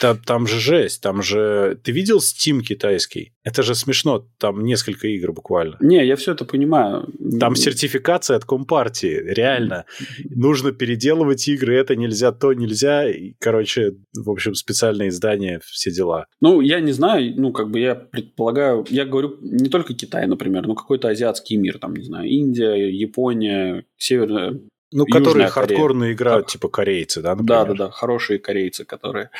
[0.00, 1.76] Там, там же жесть, там же...
[1.82, 3.32] Ты видел Steam китайский?
[3.42, 5.76] Это же смешно, там несколько игр буквально.
[5.80, 7.12] Не, я все это понимаю.
[7.40, 9.86] Там сертификация от Компартии, реально.
[10.30, 13.10] Нужно переделывать игры, это нельзя, то нельзя.
[13.10, 16.26] И, короче, в общем, специальное издание, все дела.
[16.40, 18.86] Ну, я не знаю, ну, как бы я предполагаю...
[18.88, 23.84] Я говорю не только Китай, например, но какой-то азиатский мир, там, не знаю, Индия, Япония,
[23.96, 24.60] Северная
[24.92, 27.46] ну, которые хардкорно играют, типа корейцы, да, например?
[27.46, 29.30] Да, да, да, хорошие корейцы, которые...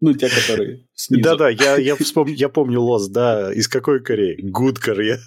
[0.00, 1.22] Ну, те, которые снизу.
[1.22, 2.26] Да-да, я, я, вспом...
[2.26, 3.52] я помню Лос, да.
[3.52, 4.36] Из какой Кореи?
[4.44, 5.18] Good Korea.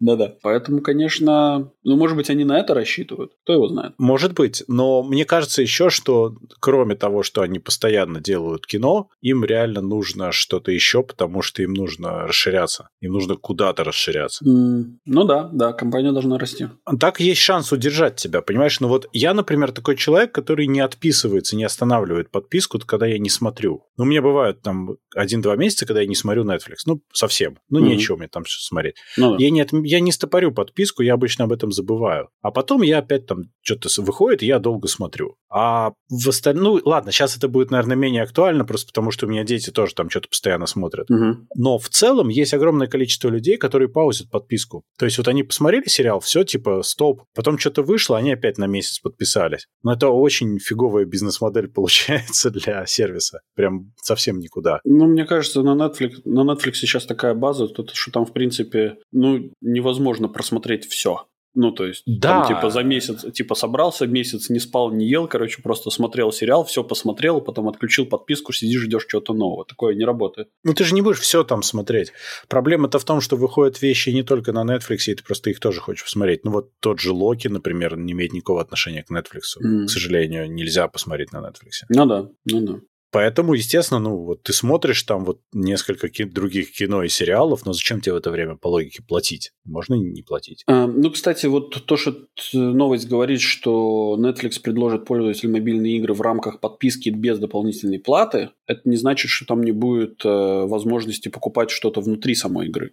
[0.00, 0.34] Да-да.
[0.42, 3.32] Поэтому, конечно, ну, может быть, они на это рассчитывают.
[3.42, 3.94] Кто его знает?
[3.98, 4.62] Может быть.
[4.68, 10.32] Но мне кажется еще, что кроме того, что они постоянно делают кино, им реально нужно
[10.32, 12.88] что-то еще, потому что им нужно расширяться.
[13.00, 14.44] Им нужно куда-то расширяться.
[14.44, 16.68] Mm, ну да, да, компания должна расти.
[17.00, 18.80] Так есть шанс удержать тебя, понимаешь?
[18.80, 23.30] Ну вот я, например, такой человек, который не отписывается, не останавливает подписку, когда я не
[23.30, 23.84] смотрю.
[23.96, 26.80] Ну, у меня бывают там один-два месяца, когда я не смотрю Netflix.
[26.84, 27.58] Ну, совсем.
[27.70, 27.88] Ну, mm-hmm.
[27.88, 28.96] нечего мне там все смотреть.
[29.16, 29.36] Ну, да.
[29.38, 32.28] Я не от я не стопорю подписку, я обычно об этом забываю.
[32.42, 35.36] А потом я опять там что-то выходит, я долго смотрю.
[35.58, 36.64] А в остальном...
[36.64, 39.94] Ну, ладно, сейчас это будет, наверное, менее актуально, просто потому что у меня дети тоже
[39.94, 41.10] там что-то постоянно смотрят.
[41.10, 41.46] Угу.
[41.54, 44.84] Но в целом есть огромное количество людей, которые паузят подписку.
[44.98, 47.22] То есть вот они посмотрели сериал, все, типа, стоп.
[47.34, 49.66] Потом что-то вышло, они опять на месяц подписались.
[49.82, 53.40] Но это очень фиговая бизнес-модель получается для сервиса.
[53.54, 54.80] Прям совсем никуда.
[54.84, 59.50] Ну, мне кажется, на Netflix, на Netflix сейчас такая база, что там, в принципе, ну,
[59.62, 61.26] невозможно просмотреть все.
[61.56, 62.44] Ну, то есть, да.
[62.44, 66.64] там, типа, за месяц, типа, собрался, месяц не спал, не ел, короче, просто смотрел сериал,
[66.64, 69.64] все посмотрел, потом отключил подписку, сидишь, ждешь чего-то нового.
[69.64, 70.48] Такое не работает.
[70.64, 72.12] Ну, ты же не будешь все там смотреть.
[72.48, 75.80] Проблема-то в том, что выходят вещи не только на Netflix, и ты просто их тоже
[75.80, 76.44] хочешь посмотреть.
[76.44, 79.56] Ну, вот тот же Локи, например, не имеет никакого отношения к Netflix.
[79.64, 79.86] Mm.
[79.86, 81.86] К сожалению, нельзя посмотреть на Netflix.
[81.88, 82.80] Ну да, ну да.
[83.12, 87.72] Поэтому, естественно, ну вот ты смотришь там вот несколько ки- других кино и сериалов, но
[87.72, 89.52] зачем тебе в это время по логике платить?
[89.64, 90.64] Можно не платить.
[90.66, 92.14] А, ну, кстати, вот то, что
[92.52, 98.82] новость говорит, что Netflix предложит пользователям мобильные игры в рамках подписки без дополнительной платы, это
[98.84, 100.28] не значит, что там не будет э,
[100.66, 102.92] возможности покупать что-то внутри самой игры.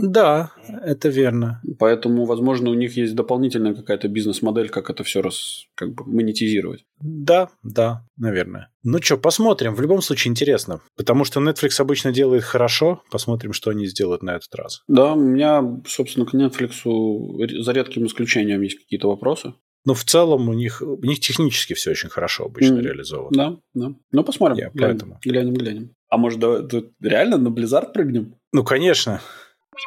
[0.00, 0.50] Да,
[0.82, 1.62] это верно.
[1.78, 6.84] Поэтому, возможно, у них есть дополнительная какая-то бизнес-модель, как это все раз как бы монетизировать.
[7.00, 8.70] Да, да, наверное.
[8.82, 9.74] Ну что, посмотрим.
[9.74, 10.80] В любом случае интересно.
[10.96, 13.02] Потому что Netflix обычно делает хорошо.
[13.10, 14.82] Посмотрим, что они сделают на этот раз.
[14.88, 19.54] Да, у меня, собственно, к Netflix за редким исключением есть какие-то вопросы.
[19.86, 22.82] Но в целом у них, у них технически все очень хорошо обычно mm.
[22.82, 23.30] реализовано.
[23.30, 23.94] Да, да.
[24.12, 24.56] Ну, посмотрим.
[24.56, 25.18] Я глянем, поэтому.
[25.22, 25.90] глянем, глянем.
[26.08, 26.66] А может, давай,
[27.02, 28.36] реально на Blizzard прыгнем?
[28.52, 29.20] Ну, конечно.
[29.76, 29.86] Thank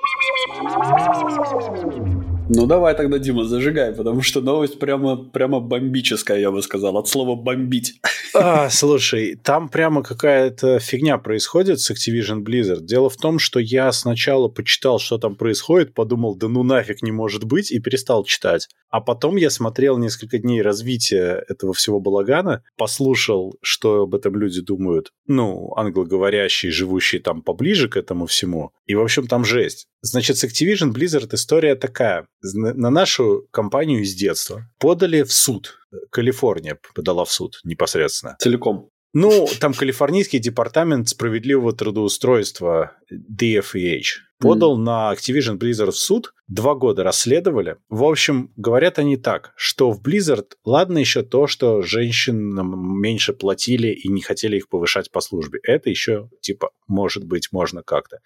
[2.07, 2.16] you.
[2.49, 7.07] Ну давай тогда, Дима, зажигай, потому что новость прямо, прямо бомбическая, я бы сказал, от
[7.09, 7.99] слова бомбить.
[8.33, 12.81] А, слушай, там прямо какая-то фигня происходит с Activision Blizzard.
[12.81, 17.11] Дело в том, что я сначала почитал, что там происходит, подумал, да ну нафиг не
[17.11, 18.67] может быть, и перестал читать.
[18.89, 24.61] А потом я смотрел несколько дней развития этого всего балагана, послушал, что об этом люди
[24.61, 28.71] думают, ну, англоговорящие, живущие там поближе к этому всему.
[28.85, 29.87] И, в общем, там жесть.
[30.01, 32.27] Значит, с Activision Blizzard история такая.
[32.41, 35.79] На нашу компанию из детства подали в суд.
[36.11, 38.35] Калифорния подала в суд непосредственно.
[38.39, 38.89] Целиком.
[39.13, 44.03] Ну, там Калифорнийский департамент справедливого трудоустройства DFEH
[44.39, 44.83] подал mm.
[44.83, 47.77] на Activision Blizzard в суд, два года расследовали.
[47.89, 53.87] В общем, говорят они так, что в Blizzard, ладно еще то, что женщинам меньше платили
[53.87, 55.59] и не хотели их повышать по службе.
[55.63, 58.19] Это еще, типа, может быть, можно как-то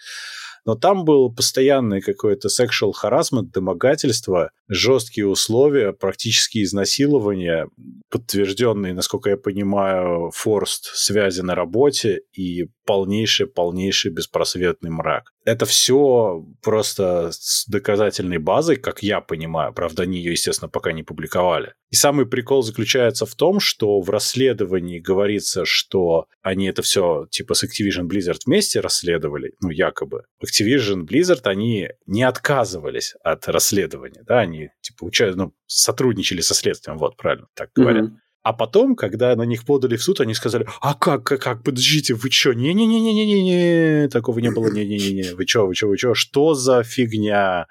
[0.66, 7.68] но там был постоянный какой-то sexual harassment, домогательство, жесткие условия, практически изнасилования,
[8.10, 15.32] подтвержденные, насколько я понимаю, форст связи на работе и полнейший-полнейший беспросветный мрак.
[15.46, 19.74] Это все просто с доказательной базой, как я понимаю.
[19.74, 21.74] Правда, они ее, естественно, пока не публиковали.
[21.90, 27.54] И самый прикол заключается в том, что в расследовании говорится, что они это все типа
[27.54, 30.24] с Activision Blizzard вместе расследовали, ну, якобы.
[30.52, 35.32] Activision Blizzard, они не отказывались от расследования, да, они типа уча...
[35.36, 38.06] ну, сотрудничали со следствием, вот, правильно так говорят.
[38.06, 38.18] Mm-hmm.
[38.44, 42.16] А потом, когда на них подали в суд, они сказали, а как, как, как, подождите,
[42.16, 46.82] вы что, не-не-не-не-не-не, такого не было, не-не-не, вы что, вы что, вы что, что за
[46.82, 47.68] фигня?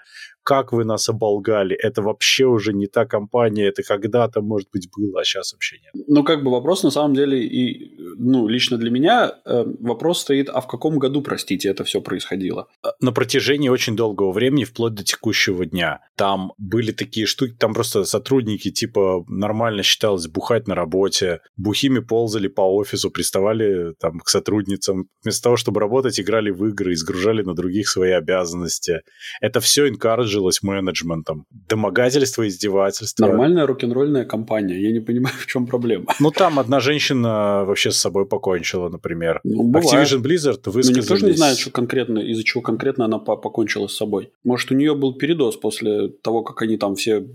[0.50, 5.20] Как вы нас оболгали, это вообще уже не та компания, это когда-то, может быть, было,
[5.20, 6.04] а сейчас вообще нет.
[6.08, 10.48] Ну, как бы вопрос на самом деле, и, ну, лично для меня э, вопрос стоит,
[10.48, 12.66] а в каком году, простите, это все происходило?
[13.00, 16.00] На протяжении очень долгого времени, вплоть до текущего дня.
[16.16, 22.48] Там были такие штуки, там просто сотрудники, типа, нормально считалось бухать на работе, бухими ползали
[22.48, 27.54] по офису, приставали там к сотрудницам, вместо того, чтобы работать, играли в игры, изгружали на
[27.54, 29.02] других свои обязанности.
[29.40, 31.46] Это все encourage сложилось менеджментом.
[31.68, 33.26] Домогательство, издевательство.
[33.26, 34.81] Нормальная рок-н-ролльная компания.
[34.81, 36.07] Я не понимаю, в чем проблема.
[36.20, 39.40] Ну, там одна женщина вообще с собой покончила, например.
[39.44, 40.96] Ну, Activision Blizzard высказались...
[40.96, 44.31] Ну, никто же не знает, что конкретно, из-за чего конкретно она покончила с собой.
[44.44, 47.26] Может, у нее был передоз после того, как они там все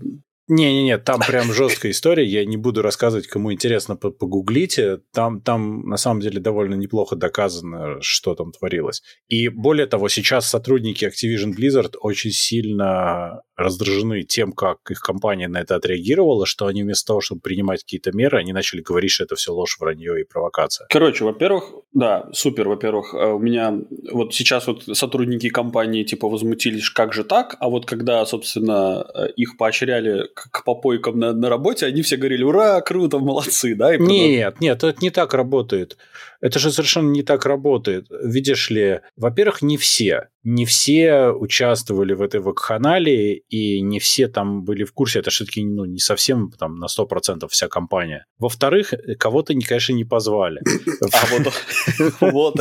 [0.48, 2.24] не-не-не, там прям жесткая история.
[2.24, 5.00] Я не буду рассказывать, кому интересно, погуглите.
[5.12, 9.02] Там, там на самом деле довольно неплохо доказано, что там творилось.
[9.28, 15.60] И более того, сейчас сотрудники Activision Blizzard очень сильно раздражены тем, как их компания на
[15.60, 19.34] это отреагировала, что они вместо того, чтобы принимать какие-то меры, они начали говорить, что это
[19.34, 20.86] все ложь, вранье и провокация.
[20.90, 23.74] Короче, во-первых, да, супер, во-первых, э, у меня
[24.12, 29.28] вот сейчас вот сотрудники компании типа возмутились, как же так, а вот когда, собственно, э,
[29.36, 33.94] их поощряли к попойкам на, на работе, они все говорили, ура, круто, молодцы, да?
[33.94, 35.96] И нет, нет, это не так работает.
[36.40, 38.06] Это же совершенно не так работает.
[38.22, 40.28] Видишь ли, во-первых, не все.
[40.42, 45.18] Не все участвовали в этой вакханалии, и не все там были в курсе.
[45.18, 48.26] Это все-таки ну, не совсем там на 100% вся компания.
[48.38, 50.60] Во-вторых, кого-то, конечно, не позвали.
[51.12, 52.60] А вот,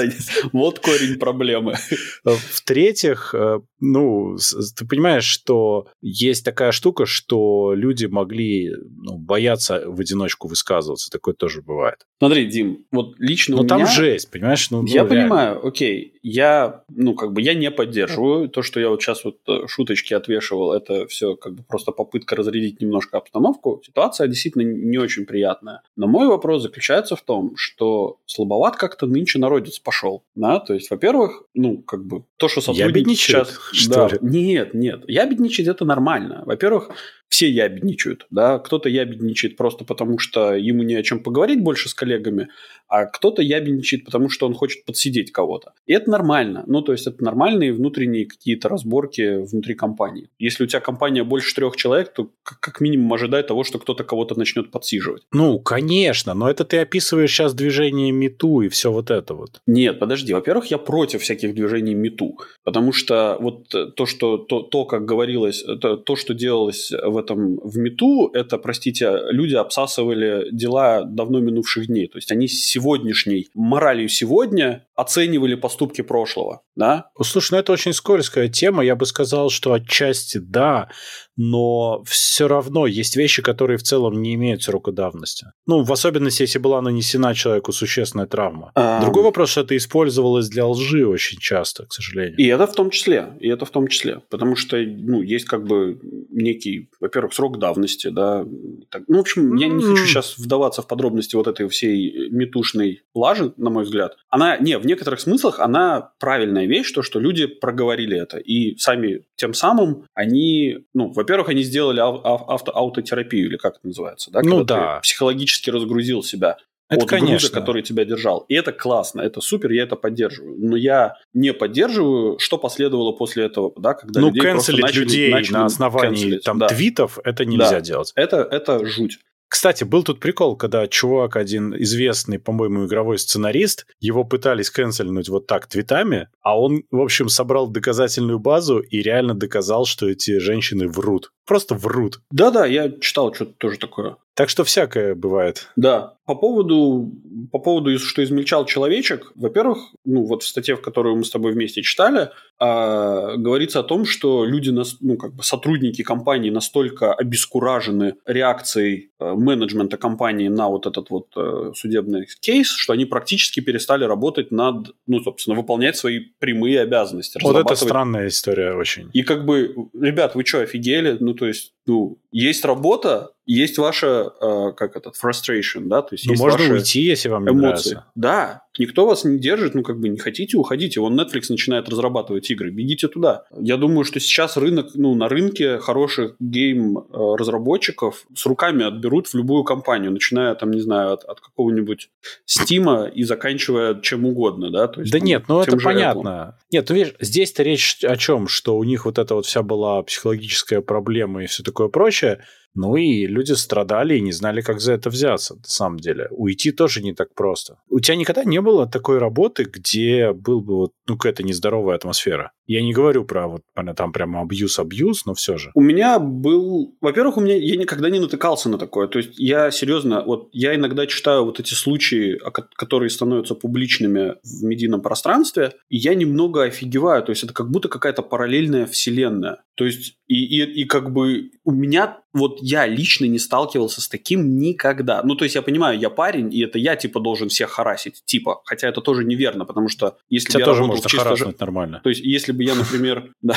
[0.53, 1.75] вот, корень проблемы.
[2.23, 4.38] В-третьих, э, ну,
[4.75, 11.09] ты понимаешь, что есть такая штука, что люди могли ну, бояться в одиночку высказываться.
[11.11, 12.05] Такое тоже бывает.
[12.19, 13.91] Смотри, Дим, вот лично ну, там меня...
[13.91, 14.71] жесть, понимаешь?
[14.71, 16.13] Ну, я ну, понимаю, окей.
[16.21, 18.49] Я, ну, как бы, я не поддерживаю.
[18.49, 22.35] То, что я вот сейчас вот э, шуточки отвешивал, это все как бы просто попытка
[22.35, 23.81] разрядить немножко обстановку.
[23.85, 25.81] Ситуация действительно не очень приятная.
[25.95, 30.23] Но мой вопрос заключается в том, что слабоват как-то нынче народец пошел.
[30.35, 30.59] Да?
[30.59, 33.59] То есть, во-первых, ну, как бы, то, что сотрудники сейчас...
[33.71, 35.03] Что да, Нет, нет.
[35.07, 36.43] Я бедничать это нормально.
[36.45, 36.89] Во-первых,
[37.36, 41.93] все ябедничают, да, кто-то ябедничает просто потому, что ему не о чем поговорить больше с
[41.93, 42.48] коллегами,
[42.88, 45.74] а кто-то ябедничает, потому что он хочет подсидеть кого-то.
[45.86, 46.63] И это нормально.
[46.67, 50.30] Ну, то есть, это нормальные внутренние какие-то разборки внутри компании.
[50.39, 54.38] Если у тебя компания больше трех человек, то как минимум ожидай того, что кто-то кого-то
[54.38, 55.24] начнет подсиживать.
[55.34, 59.62] Ну, конечно, но это ты описываешь сейчас движение МИТУ и все вот это вот.
[59.67, 60.34] Нет, подожди.
[60.34, 65.63] Во-первых, я против всяких движений МИТУ, потому что вот то, что то, то как говорилось,
[65.82, 71.88] то, то, что делалось в этом в МИТУ, это, простите, люди обсасывали дела давно минувших
[71.88, 72.07] дней.
[72.07, 77.10] То есть они сегодняшней моралью сегодня оценивали поступки прошлого, да?
[77.21, 78.84] Слушай, ну это очень скользкая тема.
[78.84, 80.89] Я бы сказал, что отчасти да,
[81.38, 85.47] но все равно есть вещи, которые в целом не имеют срока давности.
[85.65, 88.71] Ну, в особенности, если была нанесена человеку существенная травма.
[88.75, 89.02] А...
[89.02, 92.37] Другой вопрос, что это использовалось для лжи очень часто, к сожалению.
[92.37, 95.65] И это в том числе, и это в том числе, потому что, ну, есть как
[95.65, 98.46] бы некий, во-первых, срок давности, да.
[98.89, 103.02] Так, ну, в общем, я не хочу сейчас вдаваться в подробности вот этой всей метушной
[103.13, 104.15] лажи, на мой взгляд.
[104.29, 109.23] Она, не, в некоторых смыслах она правильная вещь, то, что люди проговорили это, и сами
[109.36, 114.42] тем самым они, ну, во-первых, они сделали авто аутотерапию, или как это называется, да?
[114.44, 115.00] Ну Когда да.
[115.00, 116.58] психологически разгрузил себя
[116.88, 117.50] это от конечно.
[117.50, 118.46] груза, который тебя держал.
[118.48, 120.56] И это классно, это супер, я это поддерживаю.
[120.60, 125.31] Но я не поддерживаю, что последовало после этого, да, когда ну, людей просто начали, людей
[125.31, 126.67] начали на основании там да.
[126.67, 127.81] твитов, это нельзя да.
[127.81, 128.12] делать.
[128.15, 129.17] Это, это жуть.
[129.48, 135.48] Кстати, был тут прикол, когда чувак один известный, по-моему, игровой сценарист, его пытались канцельнуть вот
[135.48, 140.87] так твитами, а он, в общем, собрал доказательную базу и реально доказал, что эти женщины
[140.87, 141.31] врут.
[141.46, 142.21] Просто врут.
[142.31, 144.17] Да-да, я читал что-то тоже такое.
[144.35, 145.69] Так что всякое бывает.
[145.77, 146.15] Да.
[146.25, 147.12] По поводу,
[147.52, 151.54] по поводу, что измельчал человечек, во-первых, ну вот в статье, в которую мы с тобой
[151.54, 158.15] вместе читали, а, говорится о том, что люди, ну как бы сотрудники компании настолько обескуражены
[158.25, 164.04] реакцией а, менеджмента компании на вот этот вот а, судебный кейс, что они практически перестали
[164.04, 167.39] работать над, ну собственно, выполнять свои прямые обязанности.
[167.43, 169.12] Вот это странная история очень.
[169.13, 171.17] И как бы, ребят, вы что, офигели?
[171.19, 176.25] Ну то есть, ну есть работа, есть ваша, э, как этот, frustration, да, то есть,
[176.25, 177.91] ну, есть можно ваши уйти, если вам не эмоции.
[177.91, 178.06] нравится.
[178.15, 181.00] Да, никто вас не держит, ну, как бы не хотите, уходите.
[181.00, 183.43] Вон Netflix начинает разрабатывать игры, бегите туда.
[183.58, 189.63] Я думаю, что сейчас рынок, ну, на рынке хороших гейм-разработчиков с руками отберут в любую
[189.63, 192.10] компанию, начиная, там, не знаю, от, от какого-нибудь
[192.46, 194.87] Стима и заканчивая чем угодно, да?
[194.87, 196.56] То есть, да нет, ну, это понятно.
[196.58, 196.63] Apple.
[196.71, 200.02] Нет, ну, видишь, здесь-то речь о чем, что у них вот эта вот вся была
[200.04, 202.41] психологическая проблема и все такое прочее,
[202.76, 206.28] ну и люди страдали и не знали, как за это взяться, на самом деле.
[206.32, 207.78] Уйти тоже не так просто.
[207.90, 212.52] У тебя никогда не было такой работы, где был бы вот, ну, какая-то нездоровая атмосфера?
[212.67, 213.61] Я не говорю про вот
[213.95, 215.71] там прямо абьюз-абьюз, но все же.
[215.73, 216.95] У меня был...
[217.01, 219.07] Во-первых, у меня я никогда не натыкался на такое.
[219.07, 220.23] То есть я серьезно...
[220.25, 222.39] Вот я иногда читаю вот эти случаи,
[222.75, 227.23] которые становятся публичными в медийном пространстве, и я немного офигеваю.
[227.23, 229.63] То есть это как будто какая-то параллельная вселенная.
[229.75, 234.09] То есть и, и, и как бы у меня вот я лично не сталкивался с
[234.09, 235.21] таким никогда.
[235.23, 238.61] Ну, то есть я понимаю, я парень, и это я, типа, должен всех харасить, типа.
[238.65, 241.53] Хотя это тоже неверно, потому что если Тебя бы я тоже можно чисто...
[241.59, 242.01] Нормально.
[242.03, 243.56] То есть если бы я, например, да,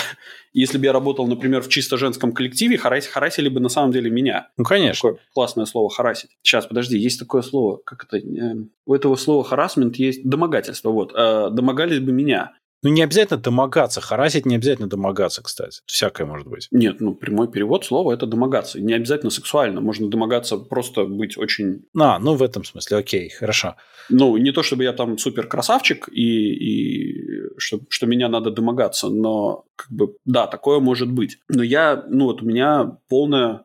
[0.53, 3.07] если бы я работал, например, в чисто женском коллективе, харас...
[3.07, 4.49] харасили бы на самом деле меня.
[4.57, 5.11] Ну, конечно.
[5.11, 6.31] Такое классное слово «харасить».
[6.43, 8.19] Сейчас, подожди, есть такое слово, как это...
[8.19, 11.13] Э, у этого слова «харасмент» есть домогательство, вот.
[11.15, 12.53] Э, домогались бы меня.
[12.83, 14.01] Ну, не обязательно домогаться.
[14.01, 15.81] Харасить не обязательно домогаться, кстати.
[15.87, 16.69] Всякое может быть.
[16.71, 18.81] Нет, ну, прямой перевод слова– это домогаться.
[18.81, 19.81] Не обязательно сексуально.
[19.81, 21.85] Можно домогаться просто быть очень...
[21.99, 23.77] А, ну, в этом смысле, окей, хорошо.
[24.09, 29.09] Ну, не то, чтобы я там супер красавчик и, и что, что меня надо домогаться,
[29.09, 31.39] но как бы, да, такое может быть.
[31.49, 33.65] Но я, ну, вот у меня полная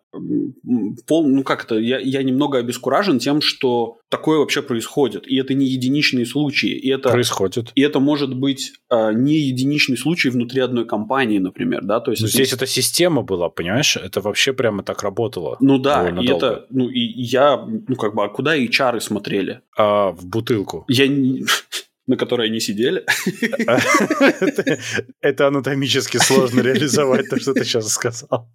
[1.08, 5.28] пол, ну как это, я, я немного обескуражен тем, что такое вообще происходит.
[5.28, 6.70] И это не единичные случаи.
[6.70, 7.72] И это, происходит.
[7.76, 12.22] И это может быть а, не единичный случай внутри одной компании, например, да, то есть...
[12.22, 13.98] Но здесь это система была, понимаешь?
[13.98, 15.58] Это вообще прямо так работало.
[15.60, 16.34] Ну да, и долго.
[16.36, 19.62] это, ну и я, ну как бы, а куда HR смотрели?
[19.78, 20.86] А, в бутылку.
[20.88, 21.44] Я не
[22.08, 23.06] на которой они сидели.
[25.22, 28.50] Это анатомически сложно реализовать, то, что ты сейчас сказал.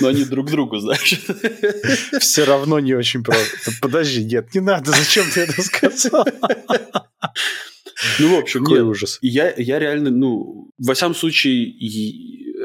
[0.00, 1.20] Но они друг другу, знаешь.
[2.20, 3.70] Все равно не очень просто.
[3.80, 6.26] Подожди, нет, не надо, зачем ты это сказал?
[8.18, 9.18] Ну, в общем, Какой нет, ужас.
[9.22, 11.64] Я, я реально, ну, во всяком случае,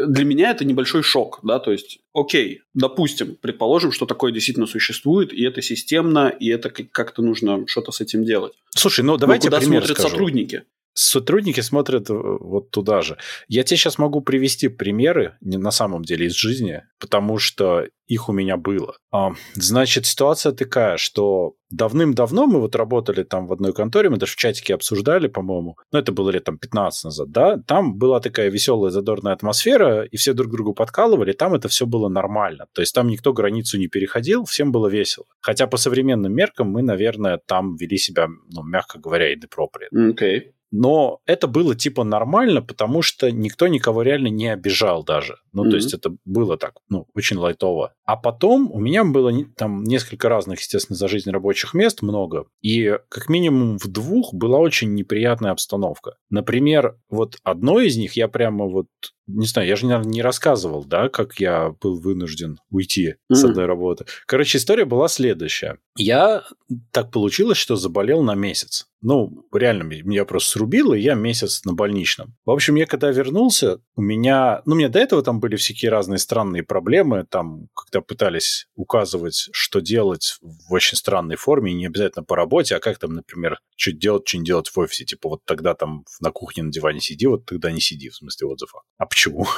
[0.08, 5.34] для меня это небольшой шок, да, то есть, окей, допустим, предположим, что такое действительно существует,
[5.34, 8.54] и это системно, и это как-то нужно что-то с этим делать.
[8.72, 10.10] Слушай, ну давайте Но куда пример смотрят скажу.
[10.10, 10.64] сотрудники?
[10.94, 13.18] Сотрудники смотрят э, вот туда же.
[13.48, 18.28] Я тебе сейчас могу привести примеры, не на самом деле, из жизни, потому что их
[18.28, 18.96] у меня было.
[19.12, 24.34] А, значит, ситуация такая, что давным-давно мы вот работали там в одной конторе, мы даже
[24.34, 28.50] в чатике обсуждали, по-моему, ну, это было лет там 15 назад, да, там была такая
[28.50, 32.66] веселая, задорная атмосфера, и все друг другу подкалывали, там это все было нормально.
[32.74, 35.26] То есть там никто границу не переходил, всем было весело.
[35.40, 39.94] Хотя по современным меркам мы, наверное, там вели себя, ну, мягко говоря, inappropriate.
[39.94, 40.52] Okay.
[40.72, 45.38] Но это было типа нормально, потому что никто никого реально не обижал даже.
[45.52, 45.70] Ну, mm-hmm.
[45.70, 47.94] то есть это было так, ну, очень лайтово.
[48.06, 52.46] А потом у меня было там несколько разных, естественно, за жизнь рабочих мест много.
[52.62, 56.16] И как минимум в двух была очень неприятная обстановка.
[56.30, 58.88] Например, вот одно из них я прямо вот
[59.28, 63.36] не знаю, я же, наверное, не рассказывал, да, как я был вынужден уйти mm-hmm.
[63.36, 64.06] с одной работы.
[64.26, 65.78] Короче, история была следующая.
[65.98, 66.44] Я
[66.92, 68.88] так получилось, что заболел на месяц.
[69.02, 72.36] Ну, реально, меня просто срубило, и я месяц на больничном.
[72.46, 74.62] В общем, я когда вернулся, у меня...
[74.66, 79.50] Ну, у меня до этого там были всякие разные странные проблемы, там, когда пытались указывать,
[79.52, 83.92] что делать в очень странной форме, не обязательно по работе, а как там, например, что
[83.92, 85.06] делать, что не делать в офисе.
[85.06, 88.48] Типа вот тогда там на кухне на диване сиди, вот тогда не сиди, в смысле
[88.50, 88.84] отзыва.
[89.00, 89.46] А почему?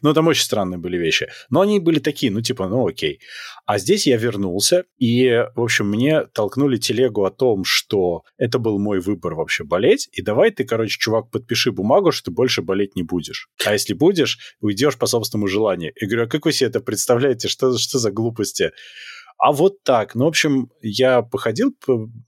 [0.00, 1.28] Ну, там очень странные были вещи.
[1.50, 3.20] Но они были такие, ну, типа, ну, окей.
[3.66, 8.78] А здесь я вернулся, и, в общем, мне толкнули телегу о том, что это был
[8.78, 12.96] мой выбор вообще болеть, и давай ты, короче, чувак, подпиши бумагу, что ты больше болеть
[12.96, 13.48] не будешь.
[13.66, 15.92] А если будешь, уйдешь по собственному желанию.
[15.94, 17.48] И говорю, а как вы себе это представляете?
[17.48, 18.70] Что, что за глупости?
[19.38, 20.14] А вот так.
[20.14, 21.74] Ну, в общем, я походил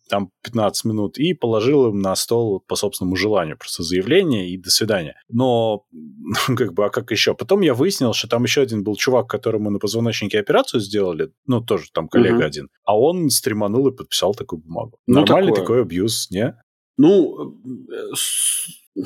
[0.08, 3.56] там 15 минут и положил им на стол по собственному желанию.
[3.58, 5.20] Просто заявление и до свидания.
[5.28, 7.34] Но, ну, как бы, а как еще?
[7.34, 11.30] Потом я выяснил, что там еще один был чувак, которому на позвоночнике операцию сделали.
[11.46, 12.44] Ну, тоже там коллега угу.
[12.44, 12.68] один.
[12.84, 14.98] А он стреманул и подписал такую бумагу.
[15.06, 15.62] Ну, Нормальный такое.
[15.62, 16.56] такой абьюз, не?
[16.96, 17.58] Ну,
[18.96, 19.02] э,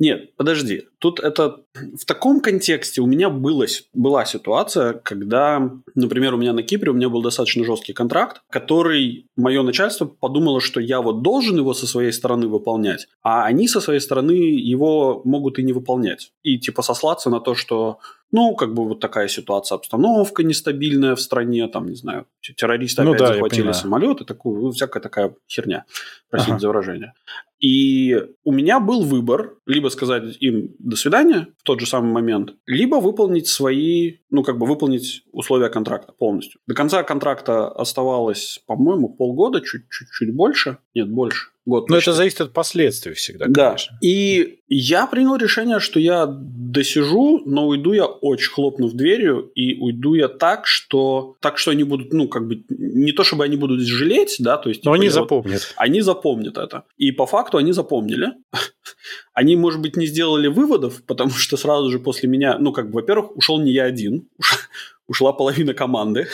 [0.00, 0.88] нет, подожди.
[0.98, 6.62] Тут это в таком контексте у меня было, была ситуация, когда, например, у меня на
[6.62, 11.58] Кипре у меня был достаточно жесткий контракт, который мое начальство подумало, что я вот должен
[11.58, 16.32] его со своей стороны выполнять, а они со своей стороны его могут и не выполнять.
[16.42, 17.98] И типа сослаться на то, что
[18.32, 23.10] ну, как бы вот такая ситуация, обстановка нестабильная в стране, там, не знаю, террористы ну,
[23.10, 25.84] опять да, захватили самолеты, такую, ну, всякая такая херня,
[26.30, 26.60] простите ага.
[26.60, 27.12] за выражение.
[27.60, 32.54] И у меня был выбор, либо сказать им «до свидания» в тот же самый момент,
[32.66, 36.60] либо выполнить свои, ну, как бы выполнить условия контракта полностью.
[36.66, 41.88] До конца контракта оставалось, по-моему, полгода, чуть-чуть больше, нет, больше год.
[41.90, 43.66] Но это зависит от последствий всегда, да.
[43.68, 43.98] конечно.
[44.02, 50.14] И я принял решение, что я досижу, но уйду я очень хлопнув дверью, и уйду
[50.14, 53.80] я так, что так, что они будут, ну, как бы, не то чтобы они будут
[53.80, 54.84] жалеть, да, то есть...
[54.84, 55.60] Но типа, они запомнят.
[55.60, 56.84] Вот, они запомнят это.
[56.96, 58.28] И по факту они запомнили.
[59.32, 63.00] Они, может быть, не сделали выводов, потому что сразу же после меня, ну, как бы,
[63.00, 64.28] во-первых, ушел не я один,
[65.06, 66.28] ушла половина команды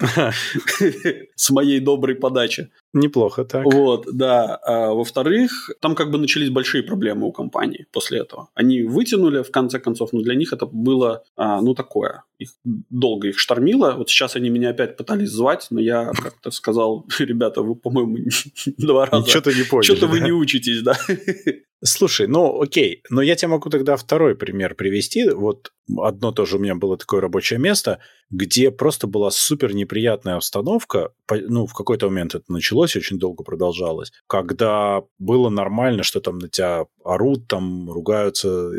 [1.34, 2.70] с моей доброй подачи.
[2.92, 3.64] Неплохо так.
[3.64, 4.56] Вот, да.
[4.56, 8.48] А, во-вторых, там как бы начались большие проблемы у компании после этого.
[8.54, 12.24] Они вытянули, в конце концов, но для них это было, а, ну, такое.
[12.38, 13.94] Их долго их штормило.
[13.96, 18.16] Вот сейчас они меня опять пытались звать, но я как-то сказал, ребята, вы, по-моему,
[18.78, 19.28] два раза...
[19.28, 19.84] Что-то не поняли.
[19.84, 20.96] Что-то вы не учитесь, да.
[21.82, 25.30] Слушай, ну окей, но я тебе могу тогда второй пример привести.
[25.30, 31.12] Вот одно тоже у меня было такое рабочее место, где просто была супер неприятная обстановка.
[31.30, 34.12] Ну, в какой-то момент это началось, очень долго продолжалось.
[34.26, 38.70] Когда было нормально, что там на тебя орут, там ругаются,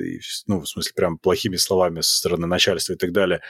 [0.47, 3.41] ну, в смысле, прям плохими словами со стороны начальства и так далее.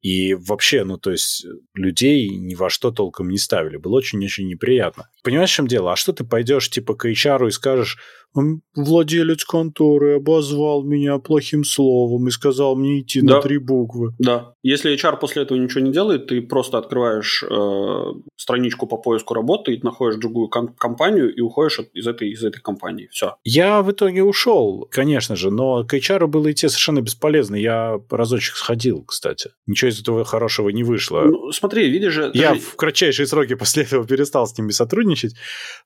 [0.00, 1.44] И вообще, ну, то есть
[1.74, 3.76] людей ни во что толком не ставили.
[3.76, 5.08] Было очень-очень неприятно.
[5.24, 5.92] Понимаешь, в чем дело?
[5.92, 7.98] А что ты пойдешь, типа, к HR и скажешь,
[8.74, 13.36] владелец конторы обозвал меня плохим словом и сказал мне идти да.
[13.36, 14.12] на три буквы.
[14.18, 14.52] Да.
[14.62, 18.04] Если HR после этого ничего не делает, ты просто открываешь э,
[18.36, 22.44] страничку по поиску работы и находишь другую ком- компанию и уходишь от, из, этой, из
[22.44, 23.08] этой компании.
[23.10, 23.36] Все.
[23.44, 27.56] Я в итоге ушел, конечно же, но к HR было идти совершенно бесполезно.
[27.56, 29.50] Я разочек сходил, кстати.
[29.66, 31.22] Ничего из этого хорошего не вышло.
[31.22, 32.30] Ну, смотри, видишь же...
[32.34, 32.60] Я же...
[32.60, 35.34] в кратчайшие сроки после этого перестал с ними сотрудничать.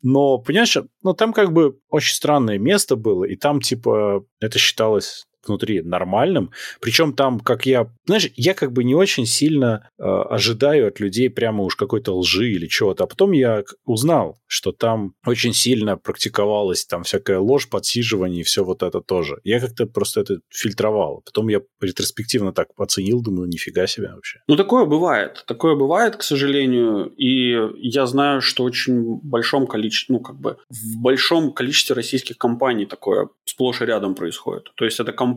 [0.02, 5.26] Но, понимаешь, ну там как бы очень странное место было, и там, типа, это считалось
[5.46, 6.50] внутри нормальным.
[6.80, 7.90] Причем там, как я...
[8.06, 12.50] Знаешь, я как бы не очень сильно э, ожидаю от людей прямо уж какой-то лжи
[12.50, 13.04] или чего-то.
[13.04, 18.64] А потом я узнал, что там очень сильно практиковалась там всякая ложь, подсиживание и все
[18.64, 19.40] вот это тоже.
[19.44, 21.22] Я как-то просто это фильтровал.
[21.24, 24.40] Потом я ретроспективно так оценил, думаю, нифига себе вообще.
[24.48, 25.44] Ну, такое бывает.
[25.46, 27.12] Такое бывает, к сожалению.
[27.16, 32.86] И я знаю, что очень большом количестве, ну, как бы в большом количестве российских компаний
[32.86, 34.72] такое сплошь и рядом происходит.
[34.76, 35.31] То есть это компания,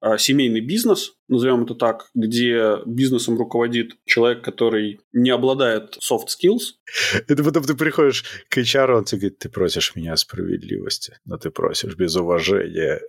[0.00, 6.74] а, семейный бизнес, назовем это так, где бизнесом руководит человек, который не обладает soft skills.
[7.26, 11.50] Это потом ты приходишь к HR, он тебе говорит, ты просишь меня справедливости, но ты
[11.50, 13.00] просишь без уважения.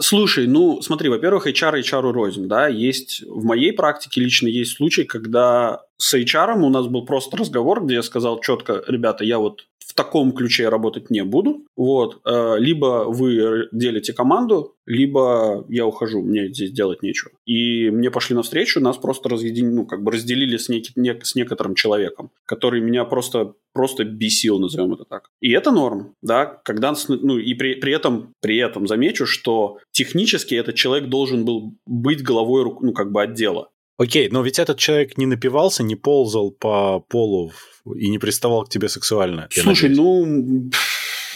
[0.00, 5.04] Слушай, ну смотри, во-первых, HR HR рознь, да, есть в моей практике лично есть случай,
[5.04, 9.66] когда с HR у нас был просто разговор, где я сказал четко, ребята, я вот
[9.78, 11.66] в таком ключе работать не буду.
[11.76, 12.20] Вот.
[12.24, 17.32] Э, либо вы делите команду, либо я ухожу, мне здесь делать нечего.
[17.44, 21.34] И мне пошли навстречу, нас просто разъединили, ну, как бы разделили с, неки, не, с
[21.34, 25.28] некоторым человеком, который меня просто, просто бесил, назовем это так.
[25.40, 30.54] И это норм, да, когда, ну, и при, при этом, при этом замечу, что технически
[30.54, 33.70] этот человек должен был быть головой, ну, как бы отдела.
[34.00, 37.52] Окей, но ведь этот человек не напивался, не ползал по полу
[37.84, 39.46] и не приставал к тебе сексуально.
[39.50, 40.70] Слушай, ну...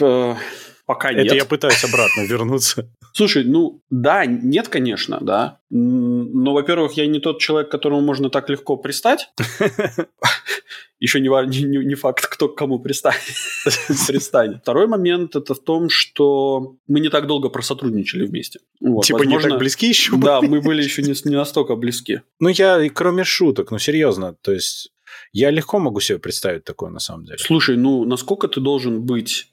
[0.00, 0.34] Э,
[0.86, 1.26] пока нет.
[1.26, 2.88] Это я пытаюсь обратно вернуться.
[3.16, 5.60] Слушай, ну да, нет, конечно, да.
[5.70, 9.30] Но, во-первых, я не тот человек, которому можно так легко пристать.
[10.98, 13.20] Еще не, не, не факт, кто к кому пристанет.
[14.08, 14.62] пристанет.
[14.62, 18.60] Второй момент это в том, что мы не так долго просотрудничали вместе.
[18.80, 20.16] Вот, типа возможно, не так близки еще?
[20.16, 22.22] Да, мы были еще не, не настолько близки.
[22.40, 24.93] Ну, я, кроме шуток, ну, серьезно, то есть
[25.32, 27.38] я легко могу себе представить такое на самом деле.
[27.38, 29.50] Слушай, ну насколько ты должен быть...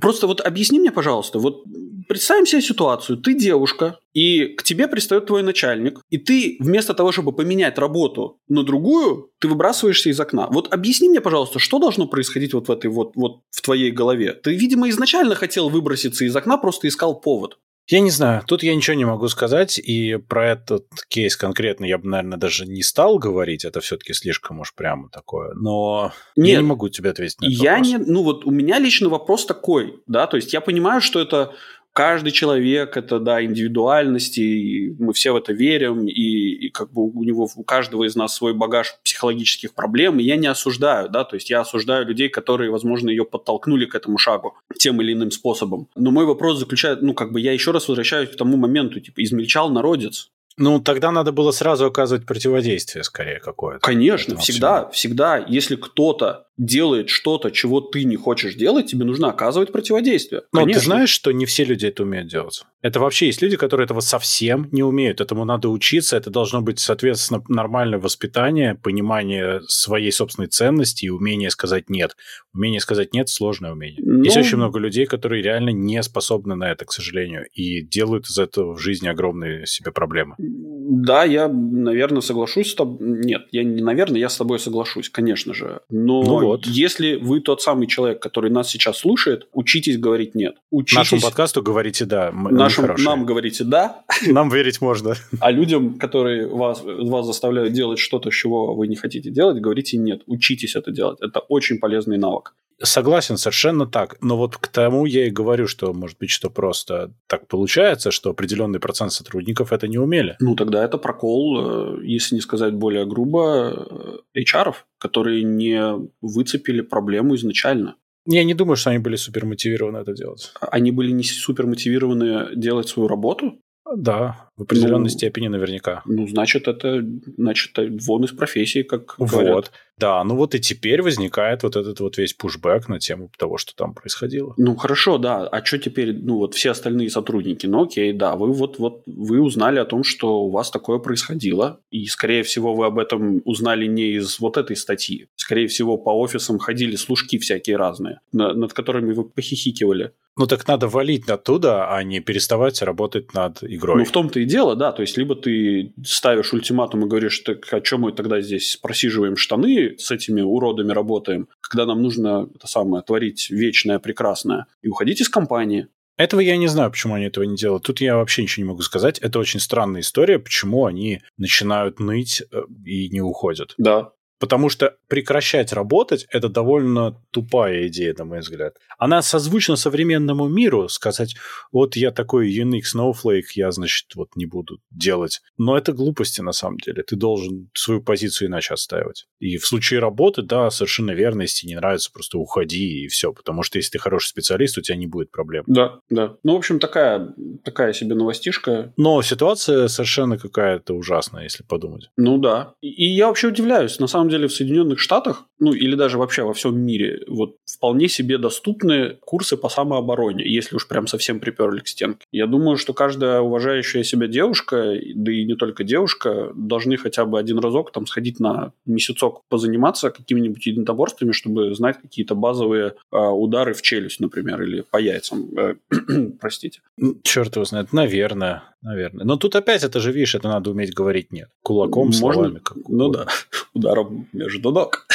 [0.00, 1.64] Просто вот объясни мне, пожалуйста, вот
[2.08, 3.18] представим себе ситуацию.
[3.18, 8.38] Ты девушка, и к тебе пристает твой начальник, и ты вместо того, чтобы поменять работу
[8.48, 10.48] на другую, ты выбрасываешься из окна.
[10.50, 14.32] Вот объясни мне, пожалуйста, что должно происходить вот в этой вот, вот в твоей голове?
[14.32, 17.58] Ты, видимо, изначально хотел выброситься из окна, просто искал повод.
[17.90, 21.98] Я не знаю, тут я ничего не могу сказать, и про этот кейс конкретно я
[21.98, 26.56] бы, наверное, даже не стал говорить, это все-таки слишком уж прямо такое, но Нет, я
[26.58, 27.88] не могу тебе ответить на этот я вопрос.
[27.88, 31.52] не, ну вот у меня лично вопрос такой, да, то есть я понимаю, что это
[31.92, 37.22] каждый человек это, да, индивидуальности, мы все в это верим, и, и как бы у
[37.24, 41.36] него, у каждого из нас свой багаж психологических проблем, и я не осуждаю, да, то
[41.36, 45.88] есть я осуждаю людей, которые, возможно, ее подтолкнули к этому шагу тем или иным способом.
[45.96, 49.22] Но мой вопрос заключается, ну, как бы я еще раз возвращаюсь к тому моменту, типа,
[49.22, 50.30] измельчал народец,
[50.60, 53.80] ну, тогда надо было сразу оказывать противодействие, скорее, какое-то.
[53.80, 54.92] Конечно, всегда, всему.
[54.92, 60.42] всегда, если кто-то делает что-то, чего ты не хочешь делать, тебе нужно оказывать противодействие.
[60.52, 60.80] Но Конечно.
[60.80, 62.62] ты знаешь, что не все люди это умеют делать.
[62.82, 65.20] Это вообще есть люди, которые этого совсем не умеют.
[65.20, 71.50] Этому надо учиться, это должно быть, соответственно, нормальное воспитание, понимание своей собственной ценности и умение
[71.50, 72.16] сказать «нет».
[72.54, 74.00] Умение сказать «нет»– сложное умение.
[74.02, 74.24] Ну...
[74.24, 78.38] Есть очень много людей, которые реально не способны на это, к сожалению, и делают из
[78.38, 80.36] этого в жизни огромные себе проблемы.
[80.38, 82.98] Да, я, наверное, соглашусь с тобой.
[83.00, 85.80] Нет, я не наверное, я с тобой соглашусь, конечно же.
[85.88, 86.66] Но ну вот.
[86.66, 90.56] если вы тот самый человек, который нас сейчас слушает, учитесь говорить нет.
[90.70, 90.96] Учитесь...
[90.96, 92.32] Нашему подкасту говорите да.
[92.32, 94.04] Мы, Нашим, мы нам говорите да.
[94.26, 95.14] Нам верить можно.
[95.40, 100.22] А людям, которые вас, вас заставляют делать что-то, чего вы не хотите делать, говорите нет.
[100.26, 101.18] Учитесь это делать.
[101.20, 102.54] Это очень полезный навык.
[102.82, 104.16] Согласен, совершенно так.
[104.22, 108.30] Но вот к тому я и говорю, что, может быть, что просто так получается, что
[108.30, 110.36] определенный процент сотрудников это не умели.
[110.40, 116.80] Ну, тогда это прокол, э, если не сказать более грубо, э, HR, которые не выцепили
[116.80, 117.96] проблему изначально.
[118.26, 120.52] Я не думаю, что они были супер мотивированы это делать.
[120.60, 123.60] Они были не супер мотивированы делать свою работу?
[123.96, 126.02] Да, в определенной ну, степени наверняка.
[126.04, 127.02] Ну, значит, это
[127.36, 127.70] значит,
[128.06, 129.30] вон из профессии, как вот.
[129.30, 129.72] говорят.
[129.98, 133.74] Да, ну вот и теперь возникает вот этот вот весь пушбэк на тему того, что
[133.74, 134.54] там происходило.
[134.56, 135.46] Ну, хорошо, да.
[135.46, 137.66] А что теперь, ну, вот все остальные сотрудники?
[137.66, 141.80] Ну, окей, да, вы вот, вот вы узнали о том, что у вас такое происходило,
[141.90, 145.26] и, скорее всего, вы об этом узнали не из вот этой статьи.
[145.36, 150.12] Скорее всего, по офисам ходили служки всякие разные, над которыми вы похихикивали.
[150.36, 153.98] Ну так надо валить оттуда, а не переставать работать над игрой.
[153.98, 154.92] Ну в том-то и дело, да.
[154.92, 159.36] То есть, либо ты ставишь ультиматум и говоришь, так о чем мы тогда здесь просиживаем
[159.36, 165.20] штаны, с этими уродами работаем, когда нам нужно это самое творить вечное, прекрасное, и уходить
[165.20, 165.88] из компании.
[166.16, 167.84] Этого я не знаю, почему они этого не делают.
[167.84, 169.18] Тут я вообще ничего не могу сказать.
[169.20, 173.74] Это очень странная история, почему они начинают ныть э, и не уходят.
[173.78, 178.76] Да, Потому что прекращать работать– это довольно тупая идея, на мой взгляд.
[178.98, 181.36] Она созвучна современному миру, сказать,
[181.72, 185.42] вот я такой Unix Snowflake, я, значит, вот не буду делать.
[185.58, 187.02] Но это глупости на самом деле.
[187.02, 189.26] Ты должен свою позицию иначе отстаивать.
[189.40, 193.34] И в случае работы, да, совершенно верно, если тебе не нравится, просто уходи и все.
[193.34, 195.64] Потому что если ты хороший специалист, у тебя не будет проблем.
[195.66, 196.36] Да, да.
[196.44, 198.94] Ну, в общем, такая, такая себе новостишка.
[198.96, 202.08] Но ситуация совершенно какая-то ужасная, если подумать.
[202.16, 202.72] Ну да.
[202.80, 203.98] И я вообще удивляюсь.
[203.98, 208.08] На самом деле в Соединенных Штатах, ну или даже вообще во всем мире, вот вполне
[208.08, 212.24] себе доступны курсы по самообороне, если уж прям совсем приперли к стенке.
[212.32, 217.38] Я думаю, что каждая уважающая себя девушка, да и не только девушка, должны хотя бы
[217.38, 223.74] один разок там сходить на месяцок позаниматься какими-нибудь единоборствами, чтобы знать какие-то базовые э, удары
[223.74, 225.48] в челюсть, например, или по яйцам.
[225.58, 225.74] Э,
[226.40, 226.80] простите.
[227.22, 229.24] Черт его знает, наверное, наверное.
[229.24, 231.48] Но тут опять это же, видишь, это надо уметь говорить нет.
[231.62, 232.18] Кулаком, Можно?
[232.18, 232.58] словами.
[232.58, 233.26] Как ну да,
[233.74, 235.06] ударом между ног.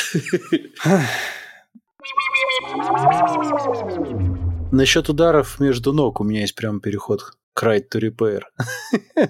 [4.72, 7.22] Насчет ударов между ног у меня есть прям переход
[7.54, 8.42] к right to repair.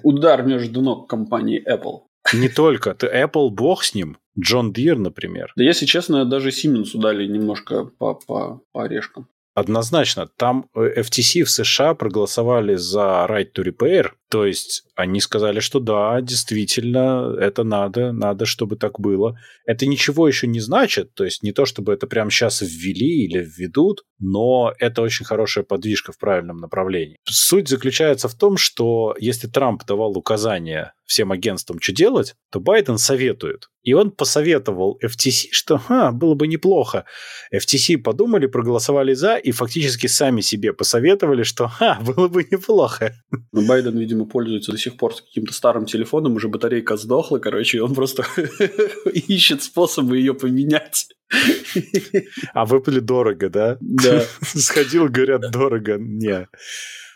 [0.02, 2.00] Удар между ног компании Apple.
[2.34, 2.94] Не только.
[2.94, 4.18] Ты Apple, бог с ним.
[4.38, 5.52] Джон Дир, например.
[5.56, 9.28] Да, если честно, даже Siemens дали немножко по, по, по орешкам.
[9.56, 15.60] Однозначно, там э, FTC в США проголосовали за right to repair, то есть они сказали,
[15.60, 19.38] что да, действительно, это надо, надо, чтобы так было.
[19.64, 23.42] Это ничего еще не значит, то есть не то, чтобы это прямо сейчас ввели или
[23.42, 27.16] введут, но это очень хорошая подвижка в правильном направлении.
[27.24, 32.98] Суть заключается в том, что если Трамп давал указания всем агентствам, что делать, то Байден
[32.98, 33.70] советует.
[33.86, 37.04] И он посоветовал FTC, что Ха, было бы неплохо.
[37.54, 43.14] FTC подумали, проголосовали за и фактически сами себе посоветовали, что Ха, было бы неплохо.
[43.52, 47.80] Но Байден, видимо, пользуется до сих пор каким-то старым телефоном, уже батарейка сдохла, короче, и
[47.80, 48.26] он просто
[49.12, 51.06] ищет способы ее поменять.
[52.54, 53.78] А в Apple дорого, да?
[53.80, 54.24] Да.
[54.42, 55.96] Сходил, говорят, дорого.
[55.96, 56.48] Не.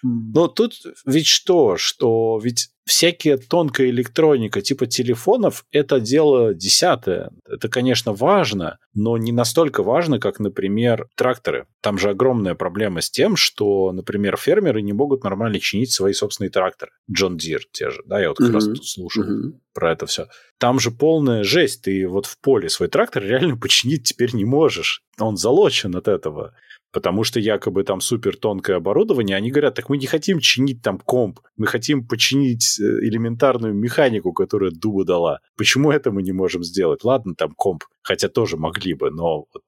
[0.02, 0.74] Но тут
[1.06, 1.76] ведь что?
[1.76, 7.30] Что ведь всякие тонкая электроника типа телефонов– это дело десятое.
[7.48, 11.66] Это, конечно, важно, но не настолько важно, как, например, тракторы.
[11.82, 16.50] Там же огромная проблема с тем, что, например, фермеры не могут нормально чинить свои собственные
[16.50, 16.92] тракторы.
[17.10, 18.54] John Deere те же, да, я вот как mm-hmm.
[18.54, 19.52] раз тут слушал mm-hmm.
[19.72, 20.26] про это все.
[20.58, 21.82] Там же полная жесть.
[21.82, 25.02] Ты вот в поле свой трактор реально починить теперь не можешь.
[25.18, 26.54] Он залочен от этого
[26.92, 30.98] потому что якобы там супер тонкое оборудование, они говорят, так мы не хотим чинить там
[30.98, 35.40] комп, мы хотим починить э, элементарную механику, которая дуба дала.
[35.56, 37.04] Почему это мы не можем сделать?
[37.04, 39.62] Ладно, там комп, хотя тоже могли бы, но вот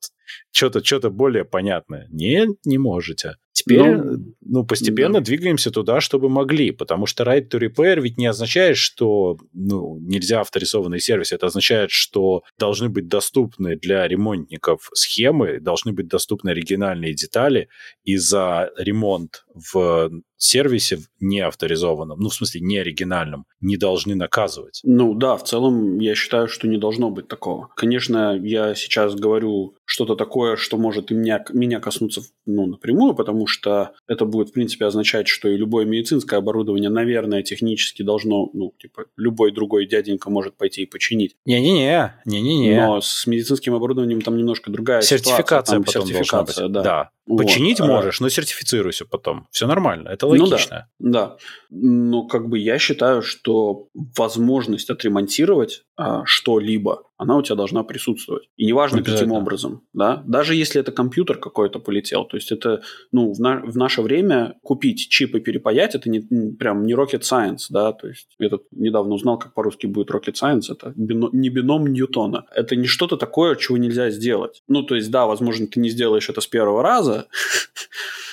[0.50, 2.08] что-то что более понятное.
[2.10, 3.36] Не, не можете.
[3.52, 5.24] Теперь, ну, ну постепенно да.
[5.24, 10.40] двигаемся туда, чтобы могли, потому что right to repair ведь не означает, что ну, нельзя
[10.40, 17.14] авторизованный сервис, это означает, что должны быть доступны для ремонтников схемы, должны быть доступны оригинальные
[17.14, 17.68] детали,
[18.04, 20.10] и за ремонт в
[20.44, 24.80] сервисе не авторизованном, ну, в смысле, не оригинальном, не должны наказывать.
[24.84, 27.68] Ну да, в целом я считаю, что не должно быть такого.
[27.76, 33.46] Конечно, я сейчас говорю что-то такое, что может и меня, меня коснуться ну, напрямую, потому
[33.46, 38.74] что это будет, в принципе, означать, что и любое медицинское оборудование, наверное, технически должно, ну,
[38.78, 41.36] типа, любой другой дяденька может пойти и починить.
[41.44, 42.86] Не-не-не, не-не-не.
[42.86, 45.80] Но с медицинским оборудованием там немножко другая сертификация ситуация.
[45.80, 46.82] Потом сертификация, да.
[46.82, 47.10] да.
[47.36, 47.88] Починить вот.
[47.88, 49.46] можешь, но сертифицируйся потом.
[49.50, 50.88] Все нормально, это логично.
[50.98, 51.36] Ну да, да.
[51.70, 58.48] Но как бы я считаю, что возможность отремонтировать а, что-либо, она у тебя должна присутствовать.
[58.56, 59.82] И неважно, каким образом.
[59.92, 60.24] Да?
[60.26, 62.24] Даже если это компьютер какой-то полетел.
[62.24, 62.82] То есть это,
[63.12, 66.20] ну, в, на, в наше время купить чип и перепаять, это не,
[66.58, 67.66] прям не rocket science.
[67.70, 67.92] Да?
[67.92, 70.62] То есть я тут недавно узнал, как по-русски будет rocket science.
[70.70, 72.46] Это бино, не бином Ньютона.
[72.52, 74.62] Это не что-то такое, чего нельзя сделать.
[74.66, 77.28] Ну, то есть, да, возможно, ты не сделаешь это с первого раза,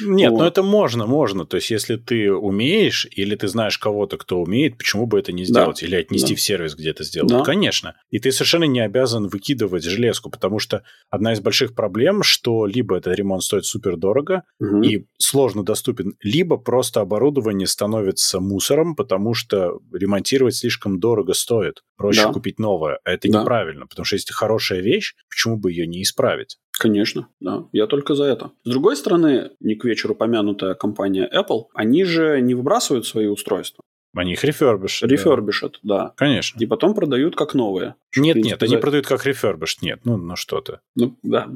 [0.02, 0.40] Нет, вот.
[0.40, 1.46] но это можно, можно.
[1.46, 5.44] То есть, если ты умеешь, или ты знаешь кого-то, кто умеет, почему бы это не
[5.44, 5.80] сделать?
[5.82, 5.86] Да.
[5.86, 6.38] Или отнести да.
[6.38, 7.30] в сервис, где это сделать?
[7.30, 7.44] Да.
[7.44, 7.59] Конечно.
[8.10, 12.98] И ты совершенно не обязан выкидывать железку, потому что одна из больших проблем, что либо
[12.98, 14.82] этот ремонт стоит супер дорого угу.
[14.82, 21.84] и сложно доступен, либо просто оборудование становится мусором, потому что ремонтировать слишком дорого стоит.
[21.98, 22.34] Проще да.
[22.34, 23.00] купить новое.
[23.04, 23.42] А это да.
[23.42, 26.58] неправильно, потому что если хорошая вещь, почему бы ее не исправить?
[26.80, 27.66] Конечно, да.
[27.74, 28.52] Я только за это.
[28.64, 33.84] С другой стороны, не к вечеру помянутая компания Apple, они же не выбрасывают свои устройства.
[34.16, 35.10] Они их рефербишат.
[35.10, 35.98] Рефербишат, да.
[35.98, 36.14] да.
[36.16, 36.60] Конечно.
[36.60, 37.96] И потом продают как новые.
[38.16, 39.82] Нет, нет, они продают как рефербиш.
[39.82, 40.80] Нет, ну, ну что ты.
[40.96, 41.48] Ну, да.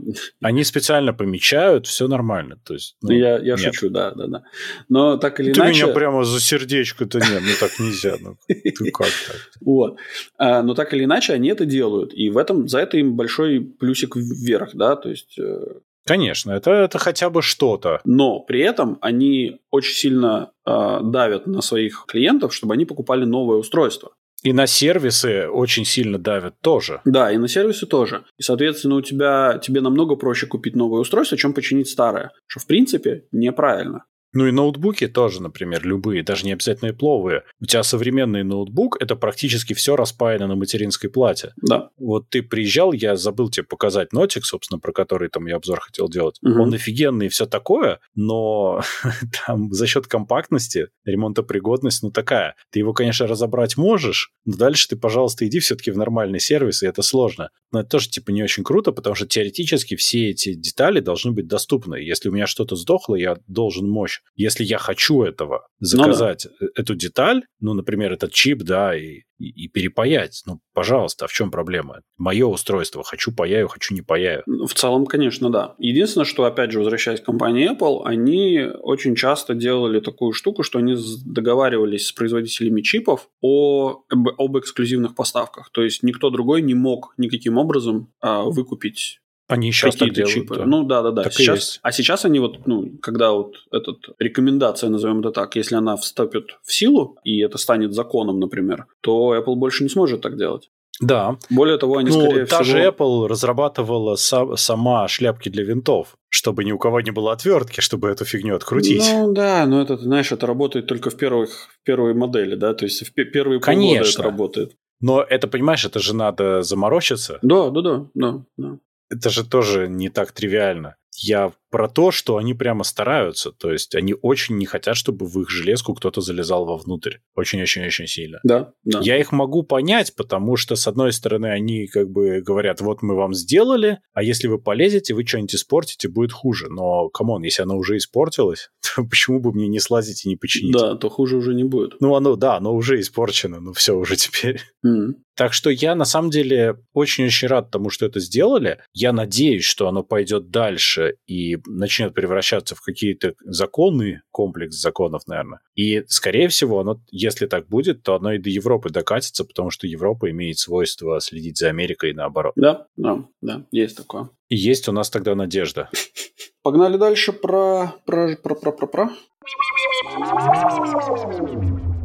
[0.41, 2.59] Они специально помечают, все нормально.
[2.63, 4.43] То есть, ну, я я шучу, да, да, да.
[4.87, 5.79] Но так или ты иначе...
[5.79, 8.17] Ты меня прямо за сердечко-то нет, ну так нельзя.
[8.19, 9.51] Ну, ты как так?
[9.61, 9.97] Вот.
[10.37, 12.13] А, но так или иначе они это делают.
[12.13, 16.71] И в этом, за это им большой плюсик вверх, да, то есть э, Конечно, это,
[16.71, 18.01] это хотя бы что-то.
[18.03, 23.57] Но при этом они очень сильно э, давят на своих клиентов, чтобы они покупали новое
[23.57, 24.11] устройство.
[24.43, 26.99] И на сервисы очень сильно давят тоже.
[27.05, 28.25] Да, и на сервисы тоже.
[28.37, 32.31] И, соответственно, у тебя, тебе намного проще купить новое устройство, чем починить старое.
[32.47, 34.03] Что, в принципе, неправильно.
[34.33, 37.43] Ну и ноутбуки тоже, например, любые, даже не обязательно ипловые.
[37.61, 41.53] У тебя современный ноутбук, это практически все распаяно на материнской плате.
[41.61, 41.89] Да.
[41.97, 46.09] Вот ты приезжал, я забыл тебе показать нотик, собственно, про который там я обзор хотел
[46.09, 46.37] делать.
[46.41, 46.61] Мгм.
[46.61, 48.81] Он офигенный и все такое, но
[49.45, 52.55] там за счет компактности ремонтопригодность, ну такая.
[52.71, 56.87] Ты его, конечно, разобрать можешь, но дальше ты, пожалуйста, иди все-таки в нормальный сервис, и
[56.87, 57.49] это сложно.
[57.71, 61.47] Но это тоже типа не очень круто, потому что теоретически все эти детали должны быть
[61.47, 61.95] доступны.
[61.95, 64.21] Если у меня что-то сдохло, я должен мощь.
[64.35, 69.65] Если я хочу этого, заказать э, эту деталь, ну, например, этот чип, да, и, и,
[69.65, 72.01] и перепаять, ну, пожалуйста, а в чем проблема?
[72.17, 74.41] Мое устройство, хочу паяю, хочу не паяю.
[74.47, 75.75] Ну, В целом, конечно, да.
[75.77, 80.79] Единственное, что, опять же, возвращаясь к компании Apple, они очень часто делали такую штуку, что
[80.79, 80.95] они
[81.25, 85.69] договаривались с производителями чипов о, об, эксклюзивных поставках.
[85.71, 89.19] То есть никто другой не мог никаким образом а, выкупить
[89.53, 90.49] Они сейчас так какие-то делают.
[90.49, 90.63] чипы.
[90.65, 91.23] Ну да, да, да.
[91.23, 91.79] Так Сейчас, есть.
[91.83, 96.57] а сейчас они вот, ну, когда вот этот рекомендация, назовем это так, если она вступит
[96.63, 100.69] в силу и это станет законом, например, то Apple больше не сможет так делать.
[101.01, 101.37] Да.
[101.49, 102.77] Более того, они ну, скорее та всего...
[102.77, 107.81] же Apple разрабатывала са- сама шляпки для винтов, чтобы ни у кого не было отвертки,
[107.81, 109.03] чтобы эту фигню открутить.
[109.11, 112.73] Ну да, но это, ты знаешь, это работает только в первых в первой модели, да,
[112.73, 114.21] то есть в пе- первые полгода Конечно.
[114.21, 114.71] это работает.
[115.01, 117.39] Но это, понимаешь, это же надо заморочиться.
[117.41, 118.77] Да, да, да, да, да.
[119.13, 120.95] Это же тоже не так тривиально.
[121.15, 123.51] Я про то, что они прямо стараются.
[123.51, 127.15] То есть они очень не хотят, чтобы в их железку кто-то залезал вовнутрь.
[127.33, 128.39] Очень-очень-очень сильно.
[128.43, 128.99] Да, да.
[129.01, 133.15] Я их могу понять, потому что, с одной стороны, они как бы говорят, вот мы
[133.15, 136.67] вам сделали, а если вы полезете, вы что-нибудь испортите, будет хуже.
[136.69, 140.35] Но, come on, если оно уже испортилось, то почему бы мне не слазить и не
[140.35, 140.73] починить?
[140.73, 141.99] Да, то хуже уже не будет.
[141.99, 144.61] Ну, оно, да, оно уже испорчено, ну все уже теперь.
[144.85, 145.15] М.
[145.35, 148.79] Так что я на самом деле очень-очень рад тому, что это сделали.
[148.93, 155.59] Я надеюсь, что оно пойдет дальше и начнет превращаться в какие-то законы, комплекс законов, наверное.
[155.75, 159.87] И, скорее всего, оно, если так будет, то оно и до Европы докатится, потому что
[159.87, 162.53] Европа имеет свойство следить за Америкой и наоборот.
[162.55, 164.29] Да, да, да, есть такое.
[164.49, 165.89] И есть у нас тогда надежда.
[166.63, 167.93] Погнали дальше про...
[168.05, 168.35] про...
[168.37, 168.55] про...
[168.55, 168.71] про...
[168.71, 168.87] про...
[168.87, 169.09] про.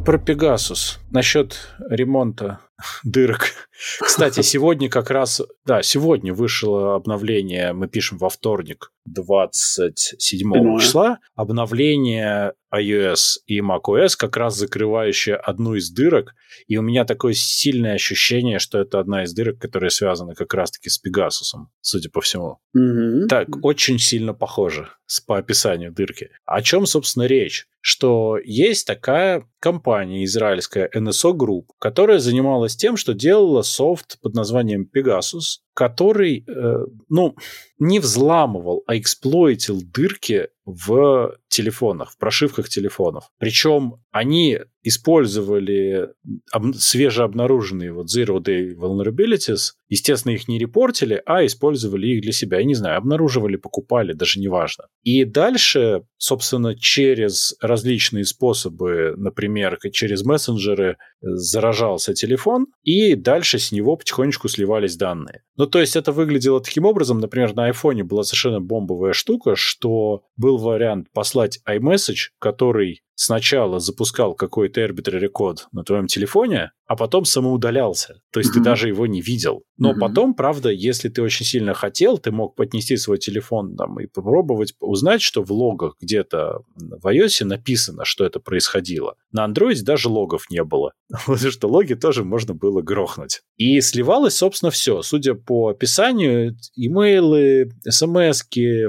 [0.05, 0.99] Про Пегасус.
[1.11, 1.57] Насчет
[1.89, 2.59] ремонта
[3.03, 3.51] дырок.
[3.99, 5.41] Кстати, сегодня как раз...
[5.65, 10.79] Да, сегодня вышло обновление, мы пишем во вторник, 27 Понимаю.
[10.79, 16.33] числа, обновление iOS и macOS, как раз закрывающее одну из дырок.
[16.67, 20.89] И у меня такое сильное ощущение, что это одна из дырок, которая связана как раз-таки
[20.89, 22.59] с Пегасусом, судя по всему.
[22.73, 23.27] Мгм.
[23.27, 26.29] Так, очень сильно похоже с, по описанию дырки.
[26.45, 27.67] О чем, собственно, речь?
[27.81, 34.89] Что есть такая компания израильская NSO Group, которая занималась тем, что делала софт под названием
[34.93, 37.35] Pegasus, который, э, ну,
[37.79, 43.31] не взламывал, а эксплойтил дырки в телефонах, в прошивках телефонов.
[43.39, 46.09] Причем они использовали
[46.51, 52.59] об- свежеобнаруженные вот Zero Day Vulnerabilities, естественно, их не репортили, а использовали их для себя.
[52.59, 54.85] Я не знаю, обнаруживали, покупали, даже неважно.
[55.03, 63.71] И дальше, собственно, через различные способы, например, через мессенджеры, э, заражался телефон, и дальше с
[63.71, 65.41] него потихонечку сливались данные.
[65.55, 70.23] Ну, то есть это выглядело таким образом, например, на айфоне была совершенно бомбовая штука, что
[70.37, 77.25] был вариант послать iMessage, который сначала запускал какой-то arbitrary код на твоем телефоне, а потом
[77.25, 78.21] самоудалялся.
[78.31, 78.63] То есть ты Мгм.
[78.63, 79.63] даже его не видел.
[79.77, 79.99] Но Мгм.
[79.99, 84.73] потом, правда, если ты очень сильно хотел, ты мог поднести свой телефон там, и попробовать
[84.79, 89.15] узнать, что в логах где-то в iOS написано, что это происходило.
[89.33, 90.93] На Android даже логов не было.
[91.25, 93.41] Потому что логи тоже можно было грохнуть.
[93.57, 95.01] И сливалось, собственно, все.
[95.01, 98.43] Судя по описанию, имейлы, смс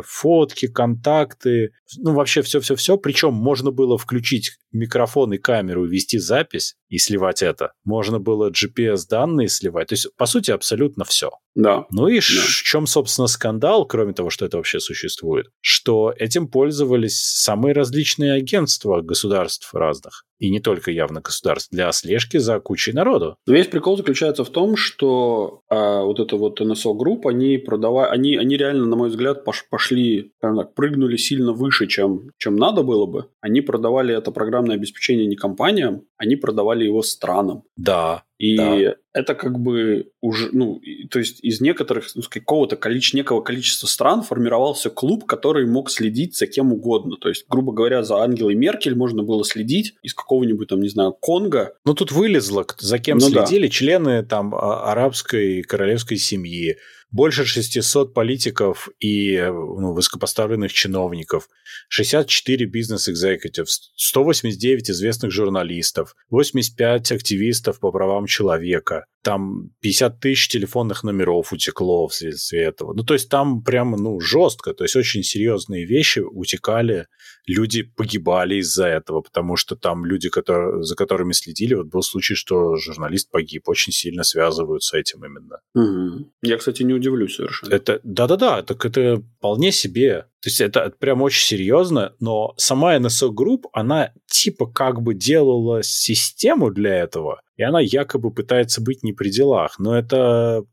[0.05, 2.97] фотки, контакты, ну, вообще все-все-все.
[2.97, 7.73] Причем можно было включить включить микрофон и камеру, вести запись и сливать это.
[7.85, 9.89] Можно было GPS-данные сливать.
[9.89, 11.31] То есть, по сути, абсолютно все.
[11.55, 11.87] Да.
[11.91, 12.21] Ну и да.
[12.21, 18.33] в чем, собственно, скандал, кроме того, что это вообще существует, что этим пользовались самые различные
[18.33, 20.25] агентства государств разных.
[20.39, 23.37] И не только явно государств, для слежки за кучей народу.
[23.47, 28.11] Но весь прикол заключается в том, что а, вот эта вот NSO групп, они продавали,
[28.11, 32.83] они, они реально, на мой взгляд, пош, пошли, так, прыгнули сильно выше, чем, чем надо
[32.83, 33.27] было бы.
[33.43, 34.31] Они продавали это
[34.61, 37.63] программное обеспечение не компаниям, они продавали его странам.
[37.77, 38.95] Да, и да.
[39.13, 40.81] это как бы уже, ну,
[41.11, 46.39] то есть из некоторых, ну, какого-то количества, некого количества стран формировался клуб, который мог следить
[46.39, 47.17] за кем угодно.
[47.21, 51.13] То есть, грубо говоря, за Ангелой Меркель можно было следить из какого-нибудь там, не знаю,
[51.13, 51.75] Конго.
[51.85, 53.73] Ну, тут вылезло, за кем ну, следили да.
[53.73, 56.77] члены там а, арабской королевской семьи,
[57.11, 61.49] больше 600 политиков и ну, высокопоставленных чиновников,
[61.89, 71.53] 64 бизнес-экзекутив, 189 известных журналистов, 85 активистов по правам человека, там 50 тысяч телефонных номеров
[71.53, 72.95] утекло вследствие этого.
[72.95, 77.07] Ну, то есть там прямо, ну, жестко, то есть очень серьезные вещи утекали,
[77.47, 82.35] люди погибали из-за этого, потому что там люди, которые, за которыми следили, вот был случай,
[82.35, 85.61] что журналист погиб, очень сильно связывают с этим именно.
[85.75, 86.33] Угу.
[86.43, 87.75] Я, кстати, не удивлюсь совершенно.
[87.75, 90.27] Это, да-да-да, так это вполне себе.
[90.41, 95.83] То есть это прям очень серьезно, но сама NSO Group, она типа как бы делала
[95.83, 100.65] систему для этого, и она якобы пытается быть не при делах, но это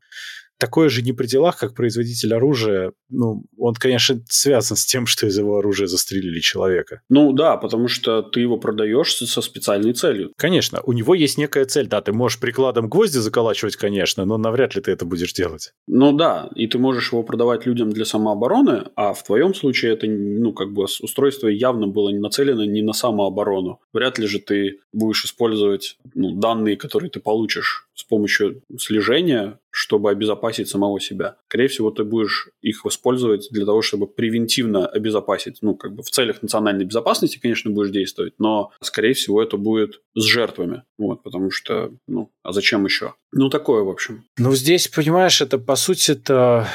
[0.58, 2.92] такое же не при делах, как производитель оружия.
[3.08, 7.00] Ну, он, конечно, связан с тем, что из его оружия застрелили человека.
[7.08, 10.32] Ну да, потому что ты его продаешь со специальной целью.
[10.36, 11.86] Конечно, у него есть некая цель.
[11.86, 15.72] Да, ты можешь прикладом гвозди заколачивать, конечно, но навряд ли ты это будешь делать.
[15.86, 20.06] Ну да, и ты можешь его продавать людям для самообороны, а в твоем случае это,
[20.06, 23.80] ну, как бы устройство явно было нацелено не на самооборону.
[23.92, 30.10] Вряд ли же ты будешь использовать ну, данные, которые ты получишь с помощью слежения, чтобы
[30.10, 31.36] обезопасить самого себя.
[31.48, 36.10] Скорее всего, ты будешь их использовать для того, чтобы превентивно обезопасить, ну, как бы в
[36.10, 41.50] целях национальной безопасности, конечно, будешь действовать, но, скорее всего, это будет с жертвами, вот, потому
[41.50, 43.14] что, ну, а зачем еще?
[43.32, 44.24] Ну, такое, в общем.
[44.38, 46.68] Ну, здесь, понимаешь, это, по сути, это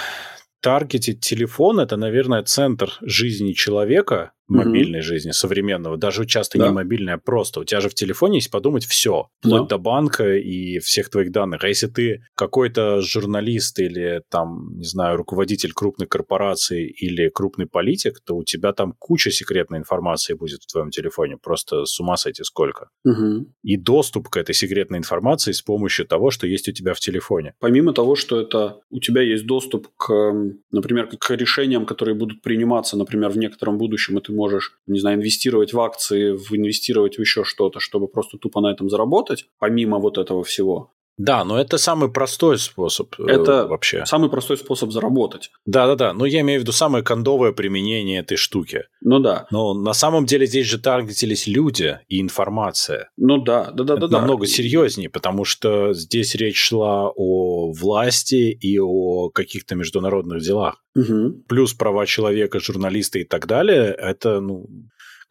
[0.64, 5.04] таргетить телефон– это, наверное, центр жизни человека, мобильной mm-hmm.
[5.04, 6.68] жизни современного, даже часто да.
[6.68, 7.62] не мобильная, а просто.
[7.62, 9.68] У тебя же в телефоне есть подумать все, вплоть да.
[9.68, 11.64] до банка и всех твоих данных.
[11.64, 18.20] А если ты какой-то журналист или там, не знаю, руководитель крупной корпорации или крупный политик,
[18.26, 21.38] то у тебя там куча секретной информации будет в твоем телефоне.
[21.42, 22.90] Просто с ума сойти сколько.
[23.08, 23.46] Mm-hmm.
[23.64, 27.54] И доступ к этой секретной информации с помощью того, что есть у тебя в телефоне.
[27.60, 30.34] Помимо того, что это у тебя есть доступ к,
[30.72, 35.80] например, к решениям, которые будут приниматься, например, в некотором будущем, можешь, не знаю, инвестировать в
[35.80, 40.44] акции, в инвестировать в еще что-то, чтобы просто тупо на этом заработать, помимо вот этого
[40.44, 40.92] всего.
[41.18, 44.06] Да, но это самый простой способ э, это вообще.
[44.06, 45.52] самый простой способ заработать.
[45.66, 48.84] Да-да-да, но я имею в виду самое кондовое применение этой штуки.
[49.02, 49.46] Ну да.
[49.52, 53.10] Но на самом деле здесь же таргетились люди и информация.
[53.18, 54.06] Ну да, да-да-да.
[54.06, 60.84] Это намного серьезнее, потому что здесь речь шла о власти и о каких-то международных делах.
[60.96, 61.44] Угу.
[61.48, 64.68] Плюс права человека, журналисты и так далее, это, ну,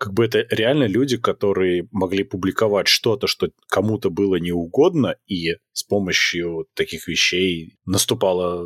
[0.03, 5.85] как бы это реально люди, которые могли публиковать что-то, что кому-то было неугодно, и с
[5.85, 8.65] помощью таких вещей наступало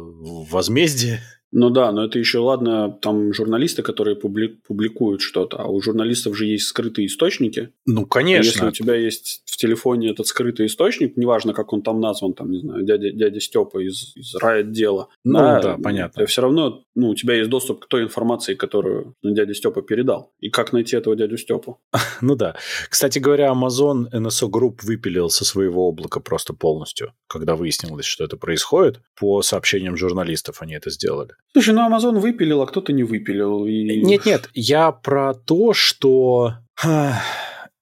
[0.51, 1.20] возмездие
[1.53, 6.36] ну да, но это еще ладно, там журналисты, которые публи- публикуют что-то, а у журналистов
[6.36, 7.70] же есть скрытые источники.
[7.86, 8.47] Ну, конечно.
[8.47, 12.51] Если у тебя есть в телефоне этот скрытый источник, неважно, как он там назван, там,
[12.51, 15.09] не знаю, дядя, дядя Степа из, из райотдела.
[15.24, 16.26] Ну да, да понятно.
[16.26, 20.32] Все равно, ну, у тебя есть доступ к той информации, которую дядя Степа передал.
[20.40, 21.78] И как найти этого дядю Степу?
[22.20, 22.57] ну да.
[22.90, 28.36] Кстати говоря, Amazon NSO Group выпилил со своего облака просто полностью, когда выяснилось, что это
[28.36, 29.01] происходит.
[29.18, 31.36] По сообщениям журналистов они это сделали.
[31.53, 33.66] Слушай, ну Amazon выпилил, а кто-то не выпилил.
[33.66, 34.03] И...
[34.03, 36.55] Нет-нет, я про то, что...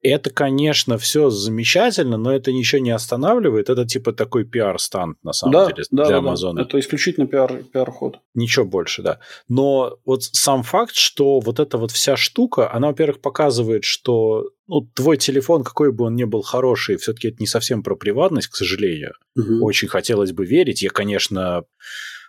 [0.07, 3.71] Это, конечно, все замечательно, но это ничего не останавливает.
[3.71, 6.61] Это типа такой пиар-стант, на самом да, деле, да, для да, Амазона.
[6.61, 6.67] Да.
[6.67, 8.19] Это исключительно пиар, пиар-ход.
[8.35, 9.21] Ничего больше, да.
[9.49, 14.83] Но вот сам факт, что вот эта вот вся штука, она, во-первых, показывает, что ну,
[14.95, 18.57] твой телефон, какой бы он ни был хороший, все-таки это не совсем про приватность, к
[18.57, 19.15] сожалению.
[19.37, 19.65] Угу.
[19.65, 20.83] Очень хотелось бы верить.
[20.83, 21.65] Я, конечно,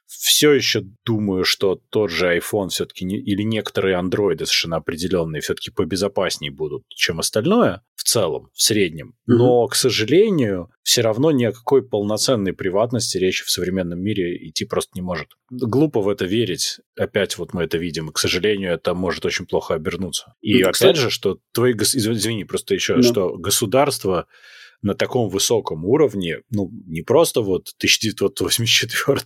[0.08, 5.72] все еще думаю, что тот же iPhone все-таки не, или некоторые андроиды совершенно определенные все-таки
[5.72, 9.10] побезопаснее будут, чем остальное в целом, в среднем.
[9.10, 9.36] Mm-hmm.
[9.36, 14.66] Но, к сожалению, все равно ни о какой полноценной приватности речи в современном мире идти
[14.66, 15.30] просто не может.
[15.49, 16.80] Глупо в это верить.
[16.97, 18.10] Опять вот мы это видим.
[18.10, 20.36] И, к сожалению, это может очень плохо обернуться.
[20.41, 20.97] И ну, опять кстати...
[20.97, 21.74] же, что твои...
[21.74, 23.03] Извини, просто еще, no.
[23.03, 24.28] что государство
[24.86, 29.19] на таком высоком уровне, ну, не просто вот 1984,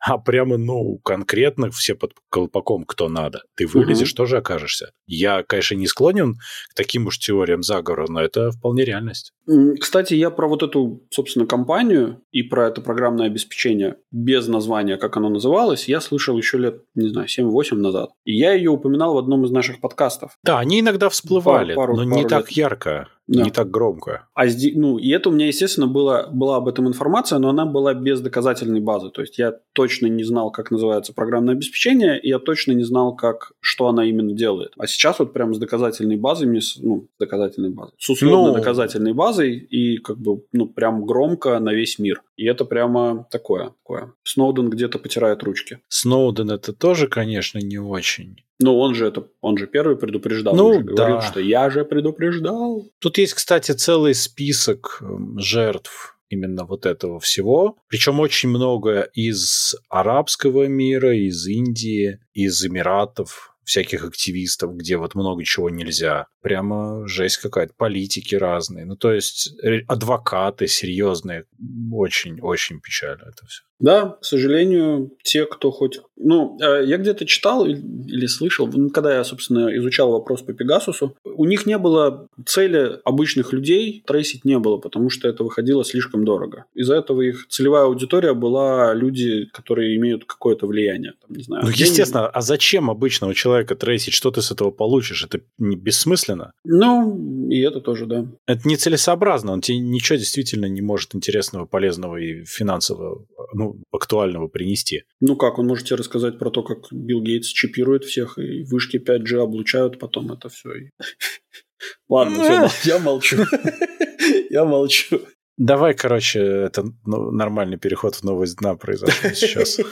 [0.00, 3.42] а прямо, ну, конкретно все под колпаком кто надо.
[3.56, 4.18] Ты вылезешь, угу.
[4.18, 4.92] тоже окажешься.
[5.06, 6.34] Я, конечно, не склонен
[6.70, 9.32] к таким уж теориям заговора, но это вполне реальность.
[9.80, 15.16] Кстати, я про вот эту, собственно, компанию и про это программное обеспечение без названия, как
[15.16, 18.10] оно называлось, я слышал еще лет, не знаю, 7-8 назад.
[18.24, 20.38] И я ее упоминал в одном из наших подкастов.
[20.44, 22.30] Да, они иногда всплывали, пару, пару, но пару не лет.
[22.30, 23.08] так ярко.
[23.26, 23.42] Да.
[23.42, 24.26] Не так громко.
[24.34, 27.64] А здесь, ну, и это у меня, естественно, было, была об этом информация, но она
[27.64, 29.08] была без доказательной базы.
[29.10, 33.16] То есть я точно не знал, как называется программное обеспечение, и я точно не знал,
[33.16, 34.72] как, что она именно делает.
[34.76, 38.54] А сейчас вот прям с доказательной базой, ну, с доказательной базой, с условно ну...
[38.54, 42.22] доказательной базой, и как бы, ну, прям громко на весь мир.
[42.36, 44.12] И это прямо такое, такое.
[44.24, 45.80] Сноуден где-то потирает ручки.
[45.88, 48.44] Сноуден это тоже, конечно, не очень.
[48.60, 50.54] Ну, он же это, он же первый предупреждал.
[50.54, 50.92] Ну, он же да.
[50.92, 52.88] говорил, что я же предупреждал.
[52.98, 57.76] Тут есть, кстати, целый список эм, жертв именно вот этого всего.
[57.88, 65.44] Причем очень много из арабского мира, из Индии, из Эмиратов, всяких активистов, где вот много
[65.44, 66.26] чего нельзя.
[66.44, 67.72] Прямо жесть какая-то.
[67.74, 68.84] Политики разные.
[68.84, 69.56] Ну, то есть
[69.88, 71.46] адвокаты серьезные.
[71.90, 73.62] Очень-очень печально это все.
[73.80, 76.00] Да, к сожалению, те, кто хоть...
[76.16, 81.16] Ну, э, я где-то читал или слышал, ну, когда я, собственно, изучал вопрос по Пегасусу,
[81.24, 86.24] у них не было цели обычных людей трейсить не было, потому что это выходило слишком
[86.24, 86.64] дорого.
[86.74, 91.14] Из-за этого их целевая аудитория была люди, которые имеют какое-то влияние.
[91.20, 94.14] Там, не знаю, ну, естественно, а зачем обычного человека трейсить?
[94.14, 95.24] Что ты с этого получишь?
[95.24, 96.33] Это не бессмысленно?
[96.64, 98.26] Ну, и это тоже, да.
[98.46, 99.52] Это нецелесообразно.
[99.52, 105.04] Он тебе ничего действительно не может интересного, полезного и финансового ну, актуального принести.
[105.20, 108.96] Ну как, он может тебе рассказать про то, как Билл Гейтс чипирует всех, и вышки
[108.96, 110.70] 5G облучают потом это все.
[112.08, 113.38] Ладно, все, я молчу.
[114.50, 115.20] Я молчу.
[115.56, 119.80] Давай, короче, это ну, нормальный переход в новость дна произошел сейчас.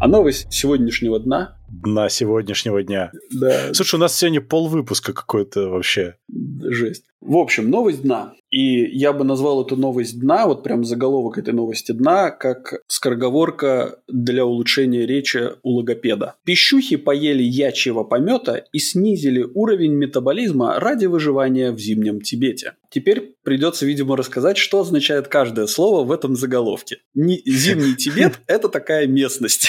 [0.00, 3.12] А новость сегодняшнего дна дна сегодняшнего дня.
[3.30, 3.72] Да.
[3.74, 6.16] Слушай, у нас сегодня пол выпуска какой-то вообще.
[6.60, 7.04] Жесть.
[7.20, 8.34] В общем, новость дна.
[8.50, 13.98] И я бы назвал эту новость дна, вот прям заголовок этой новости дна, как скороговорка
[14.06, 16.34] для улучшения речи у логопеда.
[16.44, 22.74] Пищухи поели ячьего помета и снизили уровень метаболизма ради выживания в зимнем Тибете.
[22.90, 26.98] Теперь придется, видимо, рассказать, что означает каждое слово в этом заголовке.
[27.14, 29.68] Зимний Тибет– это такая местность.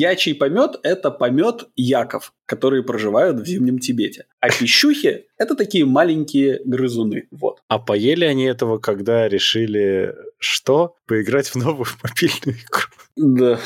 [0.00, 4.24] Ячий помет– это помет яков, которые проживают в Зимнем Тибете.
[4.40, 7.28] А пищухи– это такие маленькие грызуны.
[7.30, 7.60] Вот.
[7.68, 10.94] А поели они этого, когда решили что?
[11.06, 12.82] Поиграть в новую мобильную игру.
[13.16, 13.60] Да.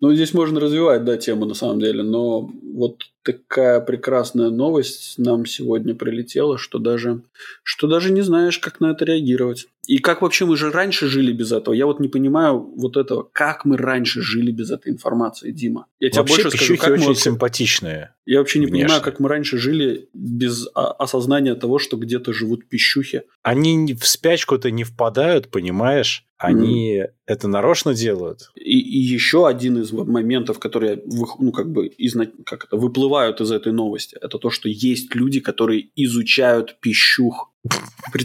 [0.00, 5.44] Ну, здесь можно развивать, да, тему на самом деле, но вот такая прекрасная новость нам
[5.44, 7.22] сегодня прилетела, что даже,
[7.64, 9.66] что даже не знаешь, как на это реагировать.
[9.86, 11.74] И как вообще мы же раньше жили без этого?
[11.74, 13.28] Я вот не понимаю вот этого.
[13.32, 15.86] Как мы раньше жили без этой информации, Дима?
[16.00, 17.14] Я тебе вообще больше скажу, как очень мы...
[17.14, 18.14] симпатичные.
[18.24, 18.84] Я вообще не внешне.
[18.84, 23.22] понимаю, как мы раньше жили без осознания того, что где-то живут пищухи.
[23.42, 26.26] Они в спячку-то не впадают, понимаешь?
[26.38, 27.06] Они mm.
[27.26, 28.50] это нарочно делают.
[28.56, 32.14] И, и еще один из моментов, которые ну, как бы из,
[32.44, 37.52] как это, выплывают из этой новости, это то, что есть люди, которые изучают пищух.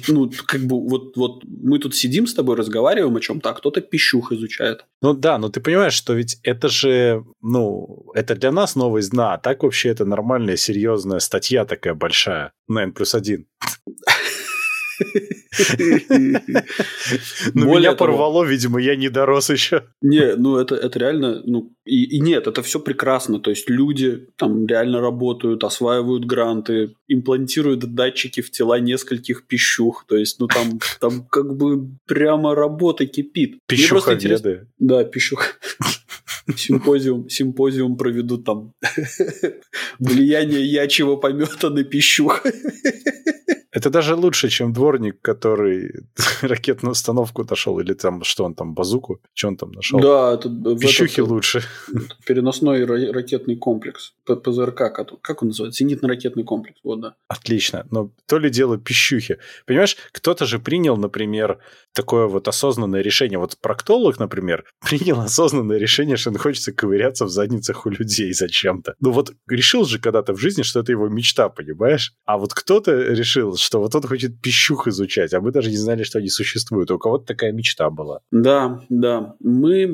[0.07, 3.81] Ну, как бы вот, вот мы тут сидим с тобой, разговариваем о чем-то, а кто-то
[3.81, 4.85] пищух изучает.
[5.01, 9.33] Ну да, но ты понимаешь, что ведь это же, ну, это для нас новость дна,
[9.33, 13.47] а так вообще это нормальная, серьезная статья такая большая, на N плюс один.
[17.53, 19.83] Ну, меня порвало, видимо, я не дорос еще.
[20.01, 23.39] Не, ну это, это реально, ну, и, и нет, это все прекрасно.
[23.39, 30.05] То есть люди там реально работают, осваивают гранты, имплантируют датчики в тела нескольких пищух.
[30.07, 33.59] То есть, ну там, там как бы прямо работа кипит.
[33.67, 34.67] Пищуховеды.
[34.79, 35.59] Да, пищух.
[36.55, 38.73] Симпозиум, симпозиум проведут там
[39.99, 42.43] влияние ячьего помета на пищух.
[43.71, 45.91] Это даже лучше, чем дворник, который
[46.41, 49.99] ракетную установку нашел, или там, что он там, базуку, что он там нашел.
[49.99, 51.63] Да, это Пищухи этот, лучше.
[52.25, 55.83] Переносной ракетный комплекс, ПЗРК, как он называется?
[55.83, 57.15] Зенитно-ракетный комплекс, вот да.
[57.27, 59.37] Отлично, но то ли дело пищухи.
[59.65, 61.59] Понимаешь, кто-то же принял, например,
[61.93, 63.39] такое вот осознанное решение.
[63.39, 68.95] Вот проктолог, например, принял осознанное решение, что он хочется ковыряться в задницах у людей зачем-то.
[68.99, 72.13] Ну вот решил же когда-то в жизни, что это его мечта, понимаешь?
[72.25, 76.03] А вот кто-то решил, что вот он хочет пищух изучать, а мы даже не знали,
[76.03, 76.91] что они существуют.
[76.91, 78.19] У кого-то такая мечта была.
[78.31, 79.35] Да, да.
[79.39, 79.87] Мы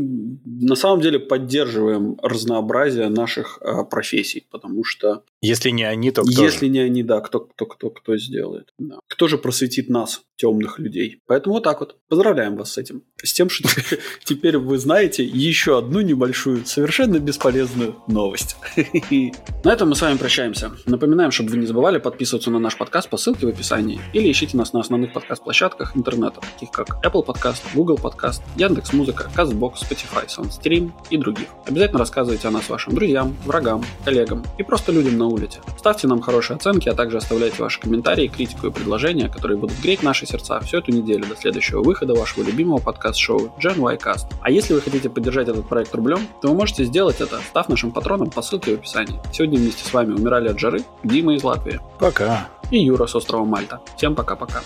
[0.45, 5.24] на самом деле поддерживаем разнообразие наших э, профессий, потому что...
[5.42, 6.72] Если не они, то кто Если же?
[6.72, 8.74] не они, да, кто, кто, кто, кто сделает.
[8.80, 9.00] Да.
[9.08, 11.22] Кто же просветит нас, темных людей?
[11.28, 11.96] Поэтому вот так вот.
[12.10, 13.04] Поздравляем вас с этим.
[13.22, 13.70] С тем, что
[14.24, 18.58] теперь вы знаете еще одну небольшую, совершенно бесполезную новость.
[19.64, 20.72] На этом мы с вами прощаемся.
[20.86, 24.58] Напоминаем, чтобы вы не забывали подписываться на наш подкаст по ссылке в описании или ищите
[24.58, 30.92] нас на основных подкаст-площадках интернета, таких как Apple Podcast, Google Podcast, Яндекс.Музыка, CastBox, Spotify, SoundStream
[31.10, 31.48] и других.
[31.66, 35.60] Обязательно рассказывайте о нас вашим друзьям, врагам, коллегам и просто людям на улице.
[35.78, 40.04] Ставьте нам хорошие оценки, а также оставляйте ваши комментарии, критику и предложения, которые будут греть
[40.04, 44.28] наши сердца всю эту неделю до следующего выхода вашего любимого подкаст-шоу Gen Y Cast.
[44.42, 47.92] А если вы хотите поддержать этот проект рублем, то вы можете сделать это, став нашим
[47.92, 49.20] патроном по ссылке в описании.
[49.34, 51.80] Сегодня вместе с вами умирали от жары Дима из Латвии.
[52.00, 52.48] Пока.
[52.72, 53.80] И Юра с острова Мальта.
[53.96, 54.62] Всем пока-пока.